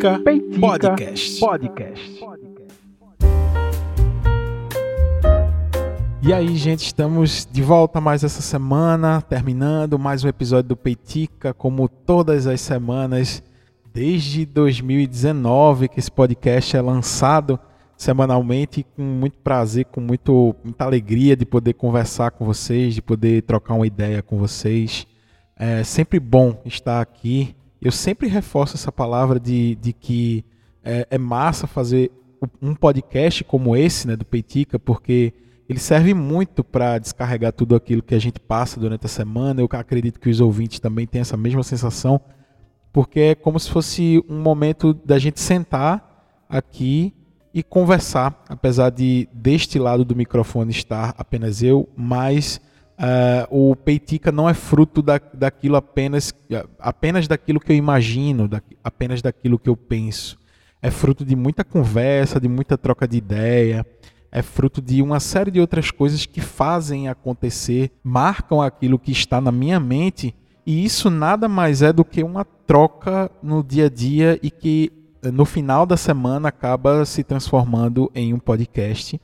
Peitica, 0.00 0.18
Peitica 0.20 0.60
Podcast. 0.60 1.40
Podcast. 1.40 2.20
E 6.22 6.32
aí, 6.32 6.56
gente, 6.56 6.86
estamos 6.86 7.46
de 7.50 7.62
volta 7.62 8.00
mais 8.00 8.24
essa 8.24 8.40
semana, 8.40 9.20
terminando 9.20 9.98
mais 9.98 10.24
um 10.24 10.28
episódio 10.28 10.70
do 10.70 10.76
Peitica, 10.76 11.52
como 11.52 11.86
todas 11.86 12.46
as 12.46 12.62
semanas, 12.62 13.42
desde 13.92 14.46
2019 14.46 15.88
que 15.88 15.98
esse 15.98 16.10
podcast 16.10 16.74
é 16.74 16.80
lançado 16.80 17.60
semanalmente, 17.94 18.86
com 18.96 19.02
muito 19.02 19.36
prazer, 19.40 19.84
com 19.84 20.00
muito, 20.00 20.56
muita 20.64 20.84
alegria 20.84 21.36
de 21.36 21.44
poder 21.44 21.74
conversar 21.74 22.30
com 22.30 22.46
vocês, 22.46 22.94
de 22.94 23.02
poder 23.02 23.42
trocar 23.42 23.74
uma 23.74 23.86
ideia 23.86 24.22
com 24.22 24.38
vocês. 24.38 25.06
É 25.54 25.84
sempre 25.84 26.18
bom 26.18 26.58
estar 26.64 27.02
aqui 27.02 27.54
eu 27.80 27.90
sempre 27.90 28.28
reforço 28.28 28.76
essa 28.76 28.92
palavra 28.92 29.40
de, 29.40 29.74
de 29.76 29.92
que 29.92 30.44
é, 30.84 31.06
é 31.10 31.18
massa 31.18 31.66
fazer 31.66 32.10
um 32.60 32.74
podcast 32.74 33.44
como 33.44 33.76
esse, 33.76 34.06
né, 34.06 34.16
do 34.16 34.24
Peitica, 34.24 34.78
porque 34.78 35.32
ele 35.68 35.78
serve 35.78 36.14
muito 36.14 36.64
para 36.64 36.98
descarregar 36.98 37.52
tudo 37.52 37.76
aquilo 37.76 38.02
que 38.02 38.14
a 38.14 38.18
gente 38.18 38.40
passa 38.40 38.80
durante 38.80 39.06
a 39.06 39.08
semana. 39.08 39.60
Eu 39.60 39.68
acredito 39.70 40.18
que 40.18 40.28
os 40.28 40.40
ouvintes 40.40 40.80
também 40.80 41.06
têm 41.06 41.20
essa 41.20 41.36
mesma 41.36 41.62
sensação, 41.62 42.20
porque 42.92 43.20
é 43.20 43.34
como 43.34 43.58
se 43.60 43.70
fosse 43.70 44.22
um 44.28 44.40
momento 44.40 44.92
da 44.92 45.18
gente 45.18 45.40
sentar 45.40 46.44
aqui 46.48 47.14
e 47.54 47.62
conversar, 47.62 48.42
apesar 48.48 48.90
de 48.90 49.28
deste 49.32 49.78
lado 49.78 50.04
do 50.04 50.16
microfone 50.16 50.70
estar 50.70 51.14
apenas 51.16 51.62
eu, 51.62 51.88
mas 51.96 52.60
Uh, 53.00 53.70
o 53.70 53.74
Peitica 53.74 54.30
não 54.30 54.46
é 54.46 54.52
fruto 54.52 55.00
da, 55.00 55.18
daquilo 55.32 55.76
apenas, 55.76 56.34
apenas 56.78 57.26
daquilo 57.26 57.58
que 57.58 57.72
eu 57.72 57.76
imagino, 57.76 58.46
da, 58.46 58.60
apenas 58.84 59.22
daquilo 59.22 59.58
que 59.58 59.70
eu 59.70 59.76
penso. 59.76 60.38
É 60.82 60.90
fruto 60.90 61.24
de 61.24 61.34
muita 61.34 61.64
conversa, 61.64 62.38
de 62.38 62.46
muita 62.46 62.76
troca 62.76 63.08
de 63.08 63.16
ideia, 63.16 63.86
é 64.30 64.42
fruto 64.42 64.82
de 64.82 65.00
uma 65.00 65.18
série 65.18 65.50
de 65.50 65.60
outras 65.60 65.90
coisas 65.90 66.26
que 66.26 66.42
fazem 66.42 67.08
acontecer, 67.08 67.90
marcam 68.04 68.60
aquilo 68.60 68.98
que 68.98 69.12
está 69.12 69.40
na 69.40 69.50
minha 69.50 69.80
mente, 69.80 70.34
e 70.66 70.84
isso 70.84 71.08
nada 71.08 71.48
mais 71.48 71.80
é 71.80 71.94
do 71.94 72.04
que 72.04 72.22
uma 72.22 72.44
troca 72.44 73.30
no 73.42 73.64
dia 73.64 73.86
a 73.86 73.90
dia 73.90 74.38
e 74.42 74.50
que 74.50 74.92
no 75.32 75.46
final 75.46 75.86
da 75.86 75.96
semana 75.96 76.48
acaba 76.48 77.06
se 77.06 77.24
transformando 77.24 78.10
em 78.14 78.34
um 78.34 78.38
podcast 78.38 79.18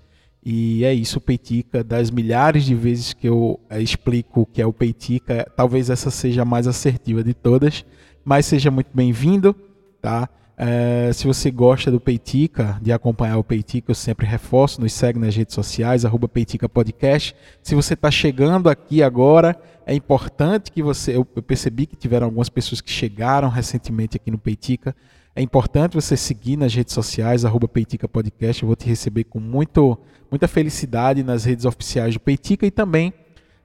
e 0.49 0.85
é 0.85 0.95
isso, 0.95 1.19
o 1.19 1.21
Peitica, 1.21 1.83
das 1.83 2.09
milhares 2.09 2.65
de 2.65 2.73
vezes 2.73 3.13
que 3.13 3.29
eu 3.29 3.59
é, 3.69 3.83
explico 3.83 4.43
o 4.43 4.47
que 4.47 4.63
é 4.63 4.67
o 4.67 4.73
Peitica, 4.73 5.45
talvez 5.57 5.91
essa 5.91 6.09
seja 6.09 6.43
a 6.43 6.45
mais 6.45 6.69
assertiva 6.69 7.25
de 7.25 7.35
todas, 7.35 7.85
mas 8.25 8.47
seja 8.47 8.71
muito 8.71 8.91
bem-vindo, 8.95 9.57
tá? 10.01 10.29
É, 10.57 11.11
se 11.13 11.27
você 11.27 11.51
gosta 11.51 11.91
do 11.91 11.99
Peitica, 11.99 12.79
de 12.81 12.93
acompanhar 12.93 13.39
o 13.39 13.43
Peitica, 13.43 13.91
eu 13.91 13.95
sempre 13.97 14.25
reforço, 14.25 14.81
nos 14.81 14.93
segue 14.93 15.19
nas 15.19 15.35
redes 15.35 15.53
sociais, 15.53 16.05
arroba 16.05 16.29
Peitica 16.29 16.69
Podcast. 16.69 17.35
Se 17.61 17.75
você 17.75 17.95
está 17.95 18.09
chegando 18.09 18.69
aqui 18.69 19.03
agora, 19.03 19.61
é 19.85 19.95
importante 19.95 20.71
que 20.71 20.81
você. 20.81 21.17
Eu 21.17 21.25
percebi 21.25 21.87
que 21.87 21.97
tiveram 21.97 22.27
algumas 22.27 22.49
pessoas 22.49 22.81
que 22.81 22.91
chegaram 22.91 23.49
recentemente 23.49 24.17
aqui 24.17 24.31
no 24.31 24.39
Peitica. 24.39 24.95
É 25.39 25.43
importante 25.43 25.95
você 25.95 26.17
seguir 26.17 26.57
nas 26.57 26.75
redes 26.75 26.95
sociais, 26.95 27.45
arroba 27.45 27.69
Peitica 27.69 28.09
Podcast. 28.09 28.63
Eu 28.63 28.69
vou 28.69 28.75
te 28.75 28.87
receber 28.87 29.25
com 29.25 29.39
muito, 29.39 29.99
muita 30.31 30.49
felicidade 30.49 31.23
nas 31.23 31.45
redes 31.45 31.67
oficiais 31.67 32.15
do 32.15 32.21
Peitica 32.21 32.65
e 32.65 32.71
também 32.71 33.13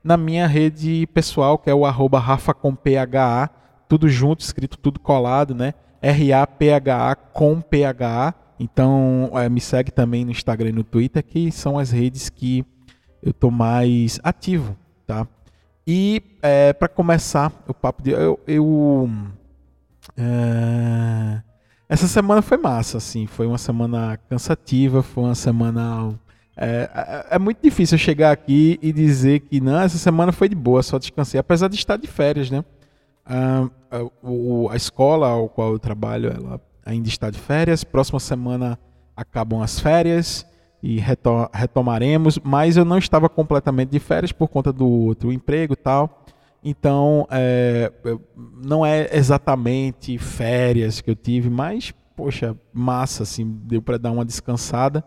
na 0.03 0.17
minha 0.17 0.45
rede 0.47 1.08
pessoal, 1.14 1.58
que 1.58 1.69
é 1.69 1.73
o 1.73 1.86
arroba 1.86 2.19
Rafa 2.19 2.53
com 2.53 2.75
PHA, 2.75 3.49
tudo 3.88 4.09
junto, 4.09 4.42
escrito 4.42 4.77
tudo 4.77 4.99
colado, 4.99 5.55
né? 5.55 5.73
R-A-P-H-A 6.02 7.16
com 7.16 7.61
PHA. 7.61 8.36
Então 8.59 9.31
é, 9.36 9.47
me 9.47 9.61
segue 9.61 9.92
também 9.92 10.25
no 10.25 10.31
Instagram 10.31 10.72
e 10.72 10.73
no 10.73 10.83
Twitter, 10.83 11.23
que 11.23 11.53
são 11.53 11.80
as 11.80 11.89
redes 11.89 12.30
que 12.30 12.65
eu 13.23 13.32
tô 13.32 13.49
mais 13.49 14.20
ativo, 14.26 14.76
tá? 15.08 15.26
E 15.88 16.21
é, 16.42 16.73
para 16.73 16.89
começar 16.89 17.49
o 17.65 17.73
papo 17.73 18.03
de 18.03 18.11
eu, 18.11 18.38
eu 18.45 19.09
é, 20.17 21.42
essa 21.91 22.07
semana 22.07 22.41
foi 22.41 22.57
massa, 22.57 22.99
assim. 22.99 23.27
Foi 23.27 23.45
uma 23.45 23.57
semana 23.57 24.17
cansativa, 24.29 25.03
foi 25.03 25.25
uma 25.25 25.35
semana. 25.35 26.17
É, 26.55 26.89
é, 26.95 27.35
é, 27.35 27.37
muito 27.39 27.61
difícil 27.61 27.97
chegar 27.97 28.31
aqui 28.31 28.79
e 28.81 28.93
dizer 28.93 29.41
que 29.41 29.59
não, 29.59 29.77
essa 29.77 29.97
semana 29.97 30.31
foi 30.31 30.47
de 30.47 30.55
boa, 30.55 30.81
só 30.81 30.97
descansei, 30.97 31.37
apesar 31.37 31.67
de 31.67 31.75
estar 31.75 31.97
de 31.97 32.07
férias, 32.07 32.49
né? 32.49 32.63
Ah, 33.25 33.67
a, 33.91 34.73
a 34.73 34.75
escola 34.77 35.27
ao 35.27 35.49
qual 35.49 35.73
eu 35.73 35.79
trabalho, 35.79 36.29
ela 36.29 36.61
ainda 36.85 37.09
está 37.09 37.29
de 37.29 37.37
férias. 37.37 37.83
Próxima 37.83 38.21
semana 38.21 38.79
acabam 39.13 39.61
as 39.61 39.77
férias 39.77 40.45
e 40.81 40.97
retom 40.97 41.49
retomaremos, 41.53 42.39
mas 42.41 42.77
eu 42.77 42.85
não 42.85 42.99
estava 42.99 43.27
completamente 43.27 43.89
de 43.89 43.99
férias 43.99 44.31
por 44.31 44.47
conta 44.47 44.71
do 44.71 44.87
outro 44.87 45.33
emprego 45.33 45.73
e 45.73 45.75
tal. 45.75 46.23
Então, 46.64 47.27
é, 47.32 47.92
não 48.64 48.86
é 48.86 49.10
exatamente 49.16 50.17
férias 50.17 51.02
que 51.02 51.10
eu 51.10 51.16
tive, 51.16 51.49
mas, 51.49 51.92
poxa, 52.16 52.55
massa, 52.72 53.23
assim, 53.23 53.60
deu 53.64 53.82
para 53.82 53.98
dar 53.98 54.11
uma 54.11 54.23
descansada. 54.23 55.04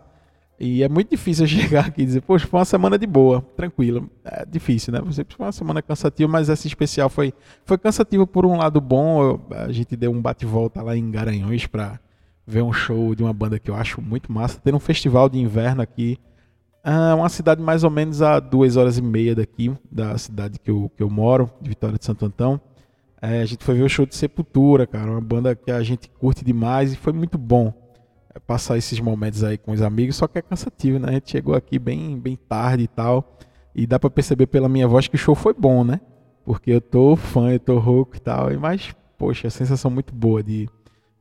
E 0.58 0.82
é 0.82 0.88
muito 0.88 1.10
difícil 1.10 1.46
chegar 1.48 1.86
aqui 1.86 2.02
e 2.02 2.06
dizer, 2.06 2.22
poxa, 2.22 2.46
foi 2.46 2.58
uma 2.58 2.64
semana 2.64 2.98
de 2.98 3.06
boa, 3.06 3.40
tranquila. 3.56 4.02
É 4.24 4.44
difícil, 4.44 4.92
né? 4.92 5.00
Você 5.04 5.24
foi 5.24 5.46
uma 5.46 5.52
semana 5.52 5.80
cansativa, 5.80 6.30
mas 6.30 6.48
essa 6.48 6.66
especial 6.66 7.08
foi, 7.08 7.32
foi 7.64 7.78
cansativa 7.78 8.26
por 8.26 8.44
um 8.44 8.56
lado 8.56 8.80
bom. 8.80 9.22
Eu, 9.22 9.46
a 9.50 9.70
gente 9.70 9.96
deu 9.96 10.10
um 10.10 10.20
bate-volta 10.20 10.82
lá 10.82 10.96
em 10.96 11.08
Garanhões 11.08 11.66
para 11.66 12.00
ver 12.46 12.62
um 12.62 12.72
show 12.72 13.14
de 13.14 13.22
uma 13.22 13.32
banda 13.32 13.60
que 13.60 13.70
eu 13.70 13.76
acho 13.76 14.02
muito 14.02 14.32
massa. 14.32 14.60
Ter 14.60 14.74
um 14.74 14.80
festival 14.80 15.28
de 15.28 15.38
inverno 15.38 15.82
aqui 15.82 16.18
é 16.84 17.14
uma 17.14 17.30
cidade 17.30 17.62
mais 17.62 17.82
ou 17.82 17.90
menos 17.90 18.20
a 18.20 18.38
duas 18.38 18.76
horas 18.76 18.98
e 18.98 19.02
meia 19.02 19.34
daqui, 19.34 19.74
da 19.90 20.18
cidade 20.18 20.58
que 20.58 20.70
eu, 20.70 20.90
que 20.94 21.02
eu 21.02 21.08
moro, 21.08 21.50
de 21.60 21.70
Vitória 21.70 21.98
de 21.98 22.04
Santo 22.04 22.26
Antão. 22.26 22.60
É, 23.22 23.40
a 23.40 23.46
gente 23.46 23.64
foi 23.64 23.74
ver 23.74 23.84
o 23.84 23.88
show 23.88 24.04
de 24.04 24.14
Sepultura, 24.14 24.86
cara, 24.86 25.10
uma 25.10 25.20
banda 25.20 25.56
que 25.56 25.70
a 25.70 25.82
gente 25.82 26.10
curte 26.10 26.44
demais 26.44 26.92
e 26.92 26.96
foi 26.96 27.14
muito 27.14 27.38
bom 27.38 27.72
é, 28.34 28.38
passar 28.38 28.76
esses 28.76 29.00
momentos 29.00 29.42
aí 29.42 29.56
com 29.56 29.72
os 29.72 29.80
amigos, 29.80 30.16
só 30.16 30.28
que 30.28 30.38
é 30.38 30.42
cansativo, 30.42 30.98
né? 30.98 31.08
A 31.08 31.12
gente 31.12 31.30
chegou 31.30 31.54
aqui 31.54 31.78
bem, 31.78 32.18
bem 32.18 32.36
tarde 32.36 32.84
e 32.84 32.88
tal, 32.88 33.38
e 33.74 33.86
dá 33.86 33.98
para 33.98 34.10
perceber 34.10 34.46
pela 34.46 34.68
minha 34.68 34.86
voz 34.86 35.08
que 35.08 35.14
o 35.14 35.18
show 35.18 35.34
foi 35.34 35.54
bom, 35.54 35.84
né? 35.84 36.02
Porque 36.44 36.70
eu 36.70 36.82
tô 36.82 37.16
fã, 37.16 37.50
eu 37.50 37.60
tô 37.60 37.78
rouco 37.78 38.14
e 38.14 38.20
tal, 38.20 38.48
mas, 38.60 38.94
poxa, 39.16 39.48
a 39.48 39.50
sensação 39.50 39.90
muito 39.90 40.14
boa 40.14 40.42
de, 40.42 40.68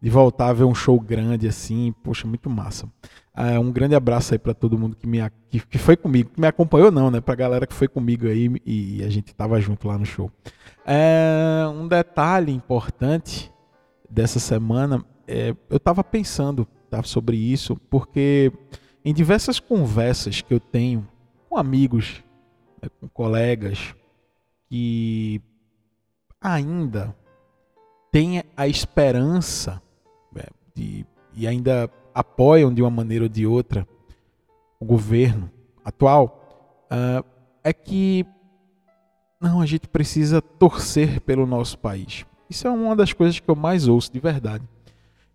de 0.02 0.10
voltar 0.10 0.50
a 0.50 0.54
ver 0.54 0.66
um 0.66 0.76
show 0.76 1.00
grande 1.00 1.48
assim, 1.48 1.94
poxa, 2.04 2.28
muito 2.28 2.50
massa. 2.50 2.86
É, 3.36 3.58
um 3.58 3.72
grande 3.72 3.96
abraço 3.96 4.34
aí 4.34 4.40
para 4.40 4.54
todo 4.54 4.78
mundo 4.78 4.96
que, 4.96 5.08
me, 5.08 5.18
que, 5.50 5.60
que, 5.60 5.78
foi 5.80 5.98
comigo, 5.98 6.30
que 6.30 6.40
me 6.40 6.46
acompanhou 6.46 6.92
não, 6.92 7.10
né? 7.10 7.20
Pra 7.20 7.34
galera 7.34 7.66
que 7.66 7.74
foi 7.74 7.88
comigo 7.88 8.28
aí 8.28 8.50
e, 8.64 8.98
e 8.98 9.04
a 9.04 9.10
gente 9.10 9.34
tava 9.34 9.60
junto 9.60 9.88
lá 9.88 9.98
no 9.98 10.06
show. 10.06 10.32
É, 10.86 11.66
um 11.74 11.88
detalhe 11.88 12.52
importante 12.52 13.52
dessa 14.08 14.40
semana, 14.40 15.04
é, 15.28 15.56
eu 15.68 15.80
tava 15.80 16.04
pensando 16.04 16.68
tá, 16.90 17.02
sobre 17.02 17.36
isso, 17.36 17.76
porque 17.90 18.52
em 19.04 19.14
diversas 19.14 19.60
conversas 19.60 20.42
que 20.42 20.54
eu 20.54 20.60
tenho 20.60 21.08
com 21.50 21.58
amigos, 21.58 22.24
né, 22.82 22.90
com 23.00 23.08
colegas, 23.08 23.96
que 24.70 25.42
ainda 26.40 27.16
têm 28.12 28.44
a 28.56 28.68
esperança 28.68 29.82
né, 30.32 30.44
de, 30.76 31.04
e 31.34 31.48
ainda 31.48 31.90
apoiam 32.14 32.74
de 32.74 32.82
uma 32.82 32.92
maneira 32.92 33.26
ou 33.26 33.30
de 33.30 33.46
outra 33.46 33.88
o 34.80 34.86
governo 34.86 35.50
atual, 35.84 36.86
uh, 36.92 37.26
é 37.64 37.72
que 37.72 38.26
não, 39.40 39.60
a 39.60 39.66
gente 39.66 39.90
precisa 39.90 40.42
torcer 40.42 41.20
pelo 41.22 41.46
nosso 41.46 41.78
país. 41.78 42.26
Isso 42.50 42.66
é 42.66 42.72
uma 42.72 42.96
das 42.96 43.12
coisas 43.12 43.40
que 43.40 43.50
eu 43.50 43.56
mais 43.56 43.88
ouço 43.90 44.12
de 44.12 44.20
verdade. 44.20 44.64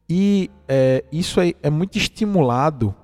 E 0.09 0.51
é, 0.67 1.05
isso 1.13 1.41
é, 1.41 1.53
é, 1.63 1.69
muito 1.69 1.99
estimulado 1.99 2.95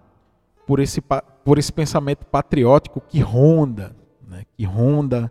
por 0.66 0.80
esse, 0.80 1.02
por 1.44 1.58
esse 1.58 1.70
pensamento 1.70 2.24
patriótico 2.24 3.02
que 3.02 3.20
ronda, 3.20 3.94
né, 4.26 4.44
que 4.56 4.64
ronda 4.64 5.30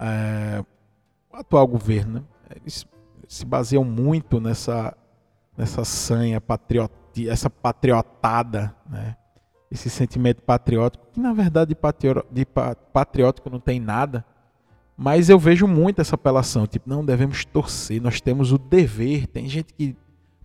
é, 0.00 0.64
o 1.32 1.36
atual 1.36 1.66
governo. 1.68 2.14
Né? 2.14 2.22
Eles 2.60 2.84
se 3.28 3.44
baseiam 3.44 3.84
muito 3.84 4.40
nessa, 4.40 4.96
nessa 5.56 5.84
sanha 5.84 6.40
patriótica 6.40 7.03
essa 7.28 7.48
patriotada, 7.48 8.74
né? 8.88 9.16
esse 9.70 9.90
sentimento 9.90 10.42
patriótico, 10.42 11.06
que 11.12 11.20
na 11.20 11.32
verdade 11.32 11.74
de 12.30 12.46
patriótico 12.92 13.50
não 13.50 13.58
tem 13.58 13.80
nada, 13.80 14.24
mas 14.96 15.28
eu 15.28 15.38
vejo 15.38 15.66
muito 15.66 16.00
essa 16.00 16.14
apelação, 16.14 16.66
tipo, 16.66 16.88
não 16.88 17.04
devemos 17.04 17.44
torcer, 17.44 18.00
nós 18.00 18.20
temos 18.20 18.52
o 18.52 18.58
dever. 18.58 19.26
Tem 19.26 19.48
gente 19.48 19.74
que 19.74 19.96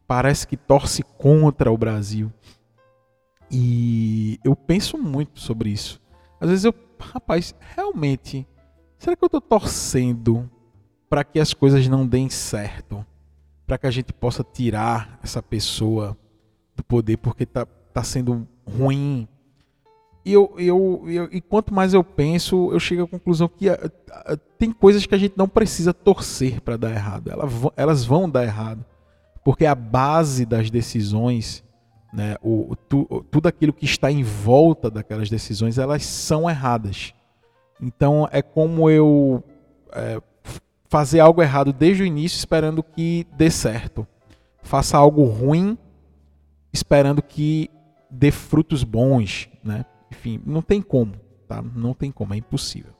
parece 0.07 0.48
que 0.48 0.57
torce 0.57 1.04
contra 1.04 1.71
o 1.71 1.77
Brasil. 1.77 2.33
E 3.51 4.39
eu 4.44 4.56
penso 4.56 4.98
muito 4.98 5.39
sobre 5.39 5.69
isso. 5.69 6.01
Às 6.42 6.50
vezes 6.50 6.66
eu, 6.66 6.74
rapaz, 7.00 7.54
realmente, 7.75 8.48
será 8.98 9.16
que 9.16 9.24
eu 9.24 9.27
estou 9.27 9.42
torcendo 9.42 10.50
para 11.07 11.24
que 11.24 11.39
as 11.39 11.54
coisas 11.54 11.88
não 11.88 12.07
deem 12.07 12.30
certo? 12.30 13.06
para 13.69 13.77
que 13.77 13.86
a 13.86 13.92
gente 13.92 14.12
possa 14.12 14.44
tirar 14.44 15.19
essa 15.21 15.44
pessoa 15.44 16.18
poder 16.84 17.18
porque 17.18 17.44
está 17.44 17.66
tá 17.94 18.04
sendo 18.04 18.48
ruim. 18.66 19.28
E, 20.26 20.34
eu, 20.34 20.54
eu, 20.58 21.04
eu, 21.08 21.30
e 21.31 21.42
quanto 21.42 21.74
mais 21.74 21.94
eu 21.94 22.04
penso, 22.04 22.72
eu 22.72 22.80
chego 22.80 23.04
à 23.04 23.08
conclusão 23.08 23.48
que 23.48 23.70
a, 23.70 23.80
a, 24.12 24.38
tem 24.58 24.72
coisas 24.72 25.06
que 25.06 25.16
a 25.16 25.18
gente 25.18 25.38
não 25.38 25.48
precisa 25.48 25.94
torcer 25.94 26.62
para 26.62 26.78
dar 26.78 26.92
errado. 26.92 27.31
Elas, 27.31 27.52
elas 27.76 28.06
vão 28.06 28.30
dar 28.30 28.44
errado. 28.44 28.86
Porque 29.44 29.66
a 29.66 29.74
base 29.74 30.46
das 30.46 30.70
decisões, 30.70 31.64
né, 32.14 32.36
o, 32.42 32.76
tu, 32.76 33.26
tudo 33.31 33.48
aquilo 33.48 33.74
que 33.74 33.86
está 33.86 34.12
em 34.12 34.24
volta 34.24 34.90
daquelas 34.90 35.30
decisões, 35.30 35.78
elas 35.78 36.06
são 36.06 36.50
erradas. 36.50 37.14
Então 37.81 38.28
é 38.31 38.42
como 38.42 38.90
eu 38.90 39.44
é, 39.94 40.22
fazer 40.90 41.20
algo 41.20 41.42
errado 41.42 41.72
desde 41.72 42.04
o 42.04 42.06
início 42.06 42.38
esperando 42.38 42.84
que 42.84 43.26
dê 43.38 43.50
certo. 43.50 44.06
Faça 44.62 44.98
algo 44.98 45.24
ruim 45.24 45.78
esperando 46.71 47.21
que 47.21 47.69
dê 48.10 48.31
frutos 48.31 48.83
bons, 48.83 49.50
né? 49.63 49.86
Enfim, 50.12 50.42
não 50.45 50.62
tem 50.62 50.81
como, 50.81 51.13
tá? 51.48 51.62
Não 51.62 51.94
tem 51.94 52.12
como, 52.12 52.33
é 52.33 52.38
impossível. 52.38 52.94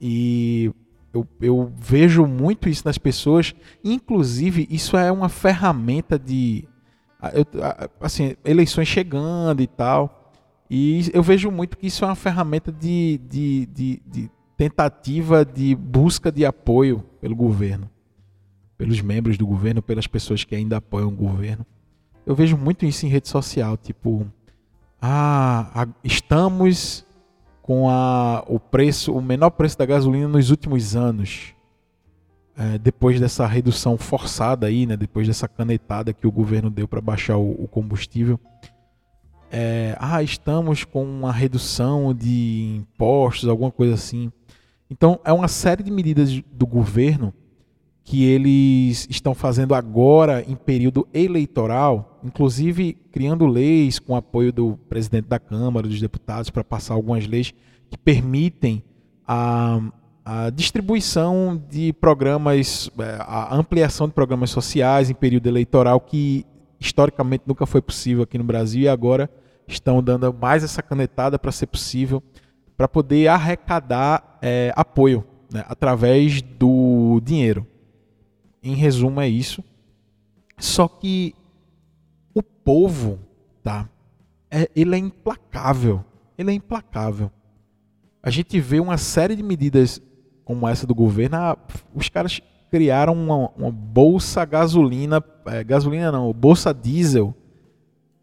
E 0.00 0.70
eu, 1.12 1.26
eu 1.40 1.72
vejo 1.78 2.26
muito 2.26 2.68
isso 2.68 2.82
nas 2.84 2.98
pessoas, 2.98 3.54
inclusive 3.82 4.66
isso 4.70 4.96
é 4.96 5.10
uma 5.10 5.28
ferramenta 5.28 6.18
de 6.18 6.68
eu, 7.32 7.46
assim, 8.00 8.36
eleições 8.44 8.88
chegando 8.88 9.62
e 9.62 9.66
tal. 9.66 10.32
E 10.68 11.10
eu 11.12 11.22
vejo 11.22 11.50
muito 11.50 11.76
que 11.76 11.86
isso 11.86 12.04
é 12.04 12.08
uma 12.08 12.14
ferramenta 12.14 12.72
de, 12.72 13.20
de, 13.28 13.66
de, 13.66 14.02
de 14.06 14.30
tentativa 14.56 15.44
de 15.44 15.74
busca 15.74 16.32
de 16.32 16.44
apoio 16.44 17.04
pelo 17.20 17.36
governo, 17.36 17.88
pelos 18.76 19.00
membros 19.00 19.38
do 19.38 19.46
governo, 19.46 19.80
pelas 19.82 20.06
pessoas 20.06 20.44
que 20.44 20.54
ainda 20.54 20.78
apoiam 20.78 21.08
o 21.08 21.16
governo. 21.16 21.64
Eu 22.26 22.34
vejo 22.34 22.56
muito 22.56 22.86
isso 22.86 23.04
em 23.04 23.08
rede 23.08 23.28
social, 23.28 23.76
tipo, 23.76 24.26
ah, 25.00 25.86
estamos 26.02 27.04
com 27.60 27.88
a, 27.90 28.42
o 28.46 28.58
preço, 28.58 29.12
o 29.12 29.20
menor 29.20 29.50
preço 29.50 29.76
da 29.78 29.84
gasolina 29.86 30.28
nos 30.28 30.50
últimos 30.50 30.96
anos. 30.96 31.54
É, 32.56 32.78
depois 32.78 33.20
dessa 33.20 33.46
redução 33.46 33.98
forçada 33.98 34.66
aí, 34.68 34.86
né, 34.86 34.96
depois 34.96 35.26
dessa 35.26 35.48
canetada 35.48 36.12
que 36.12 36.26
o 36.26 36.30
governo 36.30 36.70
deu 36.70 36.86
para 36.86 37.00
baixar 37.00 37.36
o, 37.36 37.64
o 37.64 37.66
combustível, 37.66 38.38
é, 39.50 39.96
ah, 40.00 40.22
estamos 40.22 40.84
com 40.84 41.04
uma 41.04 41.32
redução 41.32 42.14
de 42.14 42.76
impostos, 42.78 43.48
alguma 43.48 43.70
coisa 43.70 43.94
assim. 43.94 44.32
Então, 44.90 45.20
é 45.24 45.32
uma 45.32 45.48
série 45.48 45.82
de 45.82 45.90
medidas 45.90 46.40
do 46.52 46.66
governo 46.66 47.32
que 48.04 48.26
eles 48.26 49.06
estão 49.08 49.34
fazendo 49.34 49.74
agora 49.74 50.44
em 50.46 50.54
período 50.54 51.08
eleitoral, 51.14 52.20
inclusive 52.22 52.92
criando 53.10 53.46
leis 53.46 53.98
com 53.98 54.14
apoio 54.14 54.52
do 54.52 54.78
presidente 54.88 55.26
da 55.26 55.38
Câmara, 55.38 55.88
dos 55.88 55.98
deputados, 55.98 56.50
para 56.50 56.62
passar 56.62 56.92
algumas 56.92 57.26
leis 57.26 57.54
que 57.90 57.96
permitem 57.96 58.84
a, 59.26 59.80
a 60.22 60.50
distribuição 60.50 61.60
de 61.70 61.94
programas, 61.94 62.90
é, 62.98 63.16
a 63.20 63.56
ampliação 63.56 64.06
de 64.06 64.12
programas 64.12 64.50
sociais 64.50 65.08
em 65.08 65.14
período 65.14 65.48
eleitoral, 65.48 65.98
que 65.98 66.44
historicamente 66.78 67.44
nunca 67.46 67.64
foi 67.64 67.80
possível 67.80 68.24
aqui 68.24 68.36
no 68.36 68.44
Brasil 68.44 68.82
e 68.82 68.88
agora 68.88 69.30
estão 69.66 70.02
dando 70.02 70.30
mais 70.34 70.62
essa 70.62 70.82
canetada 70.82 71.38
para 71.38 71.50
ser 71.50 71.68
possível 71.68 72.22
para 72.76 72.86
poder 72.86 73.28
arrecadar 73.28 74.38
é, 74.42 74.72
apoio 74.76 75.24
né, 75.50 75.64
através 75.68 76.42
do 76.42 77.18
dinheiro. 77.24 77.66
Em 78.64 78.74
resumo, 78.74 79.20
é 79.20 79.28
isso. 79.28 79.62
Só 80.58 80.88
que 80.88 81.34
o 82.34 82.42
povo, 82.42 83.18
tá? 83.62 83.88
É, 84.50 84.70
ele 84.74 84.94
é 84.94 84.98
implacável. 84.98 86.02
Ele 86.38 86.50
é 86.50 86.54
implacável. 86.54 87.30
A 88.22 88.30
gente 88.30 88.58
vê 88.58 88.80
uma 88.80 88.96
série 88.96 89.36
de 89.36 89.42
medidas 89.42 90.00
como 90.44 90.66
essa 90.66 90.86
do 90.86 90.94
governo. 90.94 91.36
Ah, 91.36 91.58
os 91.94 92.08
caras 92.08 92.40
criaram 92.70 93.12
uma, 93.12 93.50
uma 93.50 93.70
bolsa 93.70 94.44
gasolina, 94.44 95.22
é, 95.46 95.62
gasolina 95.62 96.10
não, 96.10 96.32
bolsa 96.32 96.72
diesel 96.72 97.34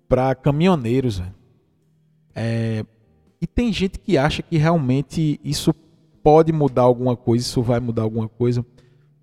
para 0.09 0.33
caminhoneiros. 0.35 1.21
É, 2.33 2.83
e 3.39 3.47
tem 3.47 3.71
gente 3.71 3.99
que 3.99 4.17
acha 4.17 4.41
que 4.41 4.57
realmente 4.57 5.39
isso 5.43 5.73
pode 6.23 6.51
mudar 6.51 6.83
alguma 6.83 7.15
coisa, 7.15 7.45
isso 7.45 7.61
vai 7.61 7.79
mudar 7.79 8.01
alguma 8.01 8.27
coisa. 8.27 8.65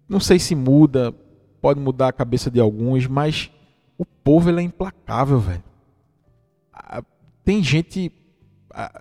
Não 0.09 0.21
sei 0.21 0.39
se 0.39 0.55
muda, 0.55 1.15
pode 1.61 1.79
mudar 1.79 2.09
a 2.09 2.13
cabeça 2.13 2.51
de 2.51 2.59
alguns, 2.59 3.07
mas 3.07 3.51
o 3.99 4.05
povo 4.05 4.49
ele 4.49 4.61
é 4.61 4.63
implacável, 4.63 5.39
velho. 5.39 5.65
Tem 7.45 7.63
gente, 7.63 8.13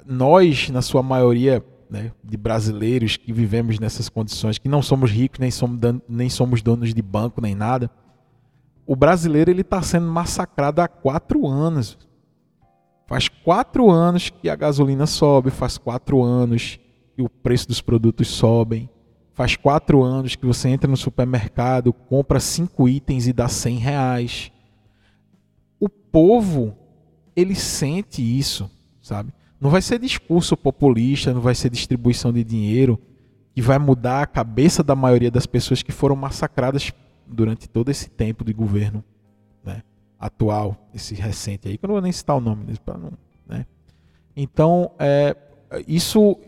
nós, 0.05 0.69
na 0.69 0.81
sua 0.81 1.03
maioria, 1.03 1.63
né, 1.89 2.11
de 2.23 2.35
brasileiros 2.35 3.15
que 3.15 3.31
vivemos 3.31 3.79
nessas 3.79 4.09
condições, 4.09 4.57
que 4.57 4.67
não 4.67 4.81
somos 4.81 5.11
ricos, 5.11 5.39
nem 5.39 5.51
somos, 5.51 5.79
nem 6.07 6.29
somos 6.29 6.61
donos 6.61 6.93
de 6.93 7.01
banco, 7.01 7.41
nem 7.41 7.55
nada. 7.55 7.89
O 8.85 8.95
brasileiro 8.95 9.51
ele 9.51 9.61
está 9.61 9.81
sendo 9.81 10.07
massacrado 10.07 10.81
há 10.81 10.87
quatro 10.87 11.45
anos. 11.47 11.97
Faz 13.05 13.29
quatro 13.29 13.89
anos 13.89 14.29
que 14.29 14.49
a 14.49 14.55
gasolina 14.55 15.05
sobe, 15.05 15.49
faz 15.49 15.77
quatro 15.77 16.23
anos 16.23 16.79
que 17.15 17.21
o 17.21 17.29
preço 17.29 17.67
dos 17.67 17.81
produtos 17.81 18.27
sobem. 18.27 18.89
Faz 19.37 19.55
quatro 19.55 20.01
anos 20.01 20.35
que 20.35 20.47
você 20.47 20.67
entra 20.67 20.89
no 20.89 20.97
supermercado, 20.97 21.93
compra 21.93 22.39
cinco 22.39 22.89
itens 22.89 23.27
e 23.27 23.31
dá 23.31 23.47
cem 23.47 23.77
reais. 23.77 24.51
O 25.79 25.87
povo, 25.87 26.75
ele 27.35 27.53
sente 27.53 28.19
isso, 28.19 28.67
sabe? 28.99 29.31
Não 29.61 29.69
vai 29.69 29.79
ser 29.79 29.99
discurso 29.99 30.57
populista, 30.57 31.35
não 31.35 31.39
vai 31.39 31.53
ser 31.53 31.69
distribuição 31.69 32.33
de 32.33 32.43
dinheiro 32.43 32.99
que 33.53 33.61
vai 33.61 33.77
mudar 33.77 34.23
a 34.23 34.25
cabeça 34.25 34.83
da 34.83 34.95
maioria 34.95 35.29
das 35.29 35.45
pessoas 35.45 35.83
que 35.83 35.91
foram 35.91 36.15
massacradas 36.15 36.91
durante 37.27 37.69
todo 37.69 37.91
esse 37.91 38.09
tempo 38.09 38.43
de 38.43 38.53
governo, 38.53 39.03
né? 39.63 39.83
atual, 40.19 40.89
esse 40.95 41.13
recente 41.13 41.67
aí, 41.67 41.77
que 41.77 41.85
eu 41.85 41.89
não 41.89 41.93
vou 41.93 42.01
nem 42.01 42.11
citar 42.11 42.35
o 42.35 42.41
nome 42.41 42.65
não, 42.87 43.11
né? 43.47 43.67
Então, 44.35 44.93
é, 44.97 45.37
isso, 45.87 46.39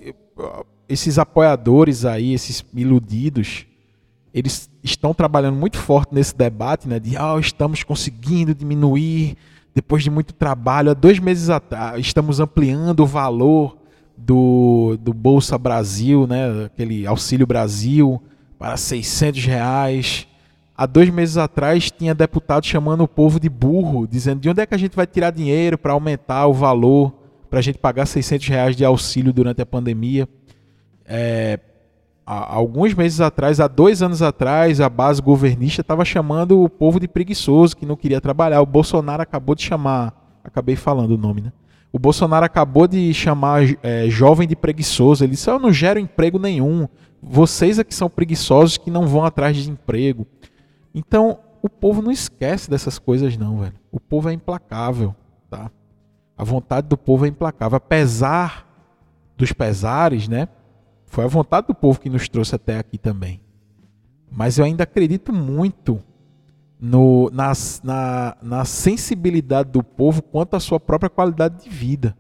esses 0.90 1.20
apoiadores 1.20 2.04
aí, 2.04 2.34
esses 2.34 2.66
iludidos, 2.74 3.66
eles 4.34 4.70
estão 4.84 5.14
trabalhando 5.14 5.56
muito 5.56 5.78
forte 5.78 6.14
nesse 6.14 6.36
debate, 6.36 6.88
né? 6.88 7.00
De, 7.00 7.16
ah, 7.16 7.38
estamos 7.40 7.84
conseguindo 7.84 8.54
diminuir 8.54 9.38
depois 9.74 10.04
de 10.04 10.10
muito 10.10 10.34
trabalho. 10.34 10.92
Há 10.92 10.94
dois 10.94 11.20
meses 11.20 11.50
atrás, 11.50 12.00
estamos 12.00 12.40
ampliando 12.40 13.02
o 13.02 13.06
valor 13.06 13.78
do, 14.18 14.98
do 15.00 15.14
Bolsa 15.14 15.58
Brasil, 15.58 16.28
né? 16.28 16.66
Aquele 16.66 17.06
Auxílio 17.08 17.48
Brasil 17.48 18.22
para 18.58 18.76
600 18.76 19.46
reais 19.46 20.28
há 20.80 20.86
dois 20.86 21.10
meses 21.10 21.36
atrás 21.36 21.92
tinha 21.92 22.16
deputado 22.16 22.66
chamando 22.66 23.04
o 23.04 23.08
povo 23.08 23.38
de 23.38 23.50
burro, 23.50 24.08
dizendo 24.08 24.40
de 24.40 24.50
onde 24.50 24.62
é 24.62 24.66
que 24.66 24.74
a 24.74 24.78
gente 24.78 24.96
vai 24.96 25.06
tirar 25.06 25.30
dinheiro 25.30 25.78
para 25.78 25.92
aumentar 25.92 26.48
o 26.48 26.54
valor, 26.54 27.14
para 27.50 27.60
a 27.60 27.62
gente 27.62 27.78
pagar 27.78 28.06
600 28.06 28.48
reais 28.48 28.76
de 28.78 28.86
auxílio 28.86 29.34
durante 29.34 29.62
a 29.62 29.66
pandemia. 29.66 30.26
É, 31.12 31.60
há 32.24 32.54
alguns 32.54 32.94
meses 32.94 33.20
atrás, 33.20 33.60
há 33.60 33.68
dois 33.68 34.04
anos 34.04 34.22
atrás, 34.22 34.80
a 34.80 34.88
base 34.88 35.20
governista 35.20 35.82
estava 35.82 36.06
chamando 36.06 36.62
o 36.62 36.70
povo 36.70 37.00
de 37.00 37.08
preguiçoso, 37.08 37.76
que 37.76 37.88
não 37.88 37.96
queria 37.96 38.22
trabalhar. 38.22 38.62
O 38.62 38.66
Bolsonaro 38.68 39.24
acabou 39.24 39.56
de 39.56 39.64
chamar, 39.64 40.40
acabei 40.44 40.76
falando 40.76 41.16
o 41.16 41.18
nome, 41.18 41.42
né? 41.42 41.52
O 41.92 41.98
Bolsonaro 41.98 42.46
acabou 42.46 42.88
de 42.88 43.12
chamar 43.16 43.64
é, 43.82 44.08
jovem 44.08 44.48
de 44.48 44.56
preguiçoso. 44.56 45.24
Ele 45.24 45.32
disse: 45.32 45.50
Eu 45.50 45.58
não 45.58 45.74
gero 45.74 46.00
emprego 46.00 46.38
nenhum. 46.38 46.88
Vocês 47.22 47.80
é 47.80 47.84
que 47.84 47.96
são 47.96 48.08
preguiçosos 48.08 48.78
que 48.78 48.92
não 48.92 49.08
vão 49.08 49.26
atrás 49.26 49.58
de 49.58 49.70
emprego. 49.72 50.28
Então, 50.94 51.40
o 51.64 51.68
povo 51.68 52.02
não 52.04 52.12
esquece 52.12 52.70
dessas 52.70 53.00
coisas 53.00 53.36
não, 53.36 53.58
velho. 53.58 53.74
O 53.92 54.00
povo 54.00 54.30
é 54.30 54.34
implacável, 54.34 55.16
tá? 55.50 55.72
A 56.38 56.44
vontade 56.44 56.88
do 56.88 56.96
povo 56.96 57.26
é 57.26 57.28
implacável, 57.28 57.78
apesar 57.78 58.68
dos 59.36 59.52
pesares, 59.52 60.28
né? 60.28 60.48
Foi 61.10 61.26
a 61.26 61.28
vontade 61.28 61.68
do 61.68 61.76
povo 61.76 62.00
que 62.00 62.10
nos 62.10 62.30
trouxe 62.30 62.56
até 62.56 62.78
aqui 62.78 62.98
também. 62.98 63.42
Mas 64.32 64.58
eu 64.58 64.66
ainda 64.66 64.84
acredito 64.84 65.34
muito 65.34 66.02
no, 66.80 67.30
na, 67.32 67.52
na, 67.84 68.38
na 68.42 68.66
sensibilidade 68.66 69.72
do 69.72 69.84
povo 69.84 70.22
quanto 70.22 70.56
à 70.56 70.60
sua 70.60 70.80
própria 70.80 71.10
qualidade 71.10 71.64
de 71.64 71.70
vida. 71.70 72.16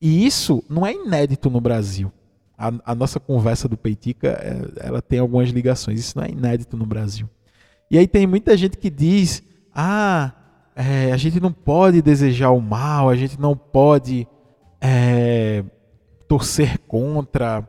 E 0.00 0.26
isso 0.26 0.62
não 0.68 0.86
é 0.86 0.92
inédito 0.92 1.50
no 1.50 1.60
Brasil. 1.60 2.12
A, 2.56 2.70
a 2.84 2.94
nossa 2.94 3.18
conversa 3.18 3.66
do 3.66 3.76
Peitica, 3.76 4.28
é, 4.28 4.86
ela 4.86 5.00
tem 5.00 5.18
algumas 5.18 5.48
ligações. 5.48 5.98
Isso 5.98 6.18
não 6.18 6.24
é 6.24 6.30
inédito 6.30 6.76
no 6.76 6.84
Brasil. 6.84 7.28
E 7.90 7.98
aí 7.98 8.06
tem 8.06 8.26
muita 8.26 8.56
gente 8.56 8.76
que 8.76 8.90
diz: 8.90 9.42
ah, 9.74 10.32
é, 10.76 11.12
a 11.12 11.16
gente 11.16 11.40
não 11.40 11.52
pode 11.52 12.02
desejar 12.02 12.50
o 12.50 12.60
mal, 12.60 13.08
a 13.08 13.16
gente 13.16 13.40
não 13.40 13.56
pode 13.56 14.28
é, 14.80 15.64
torcer 16.30 16.78
contra. 16.86 17.66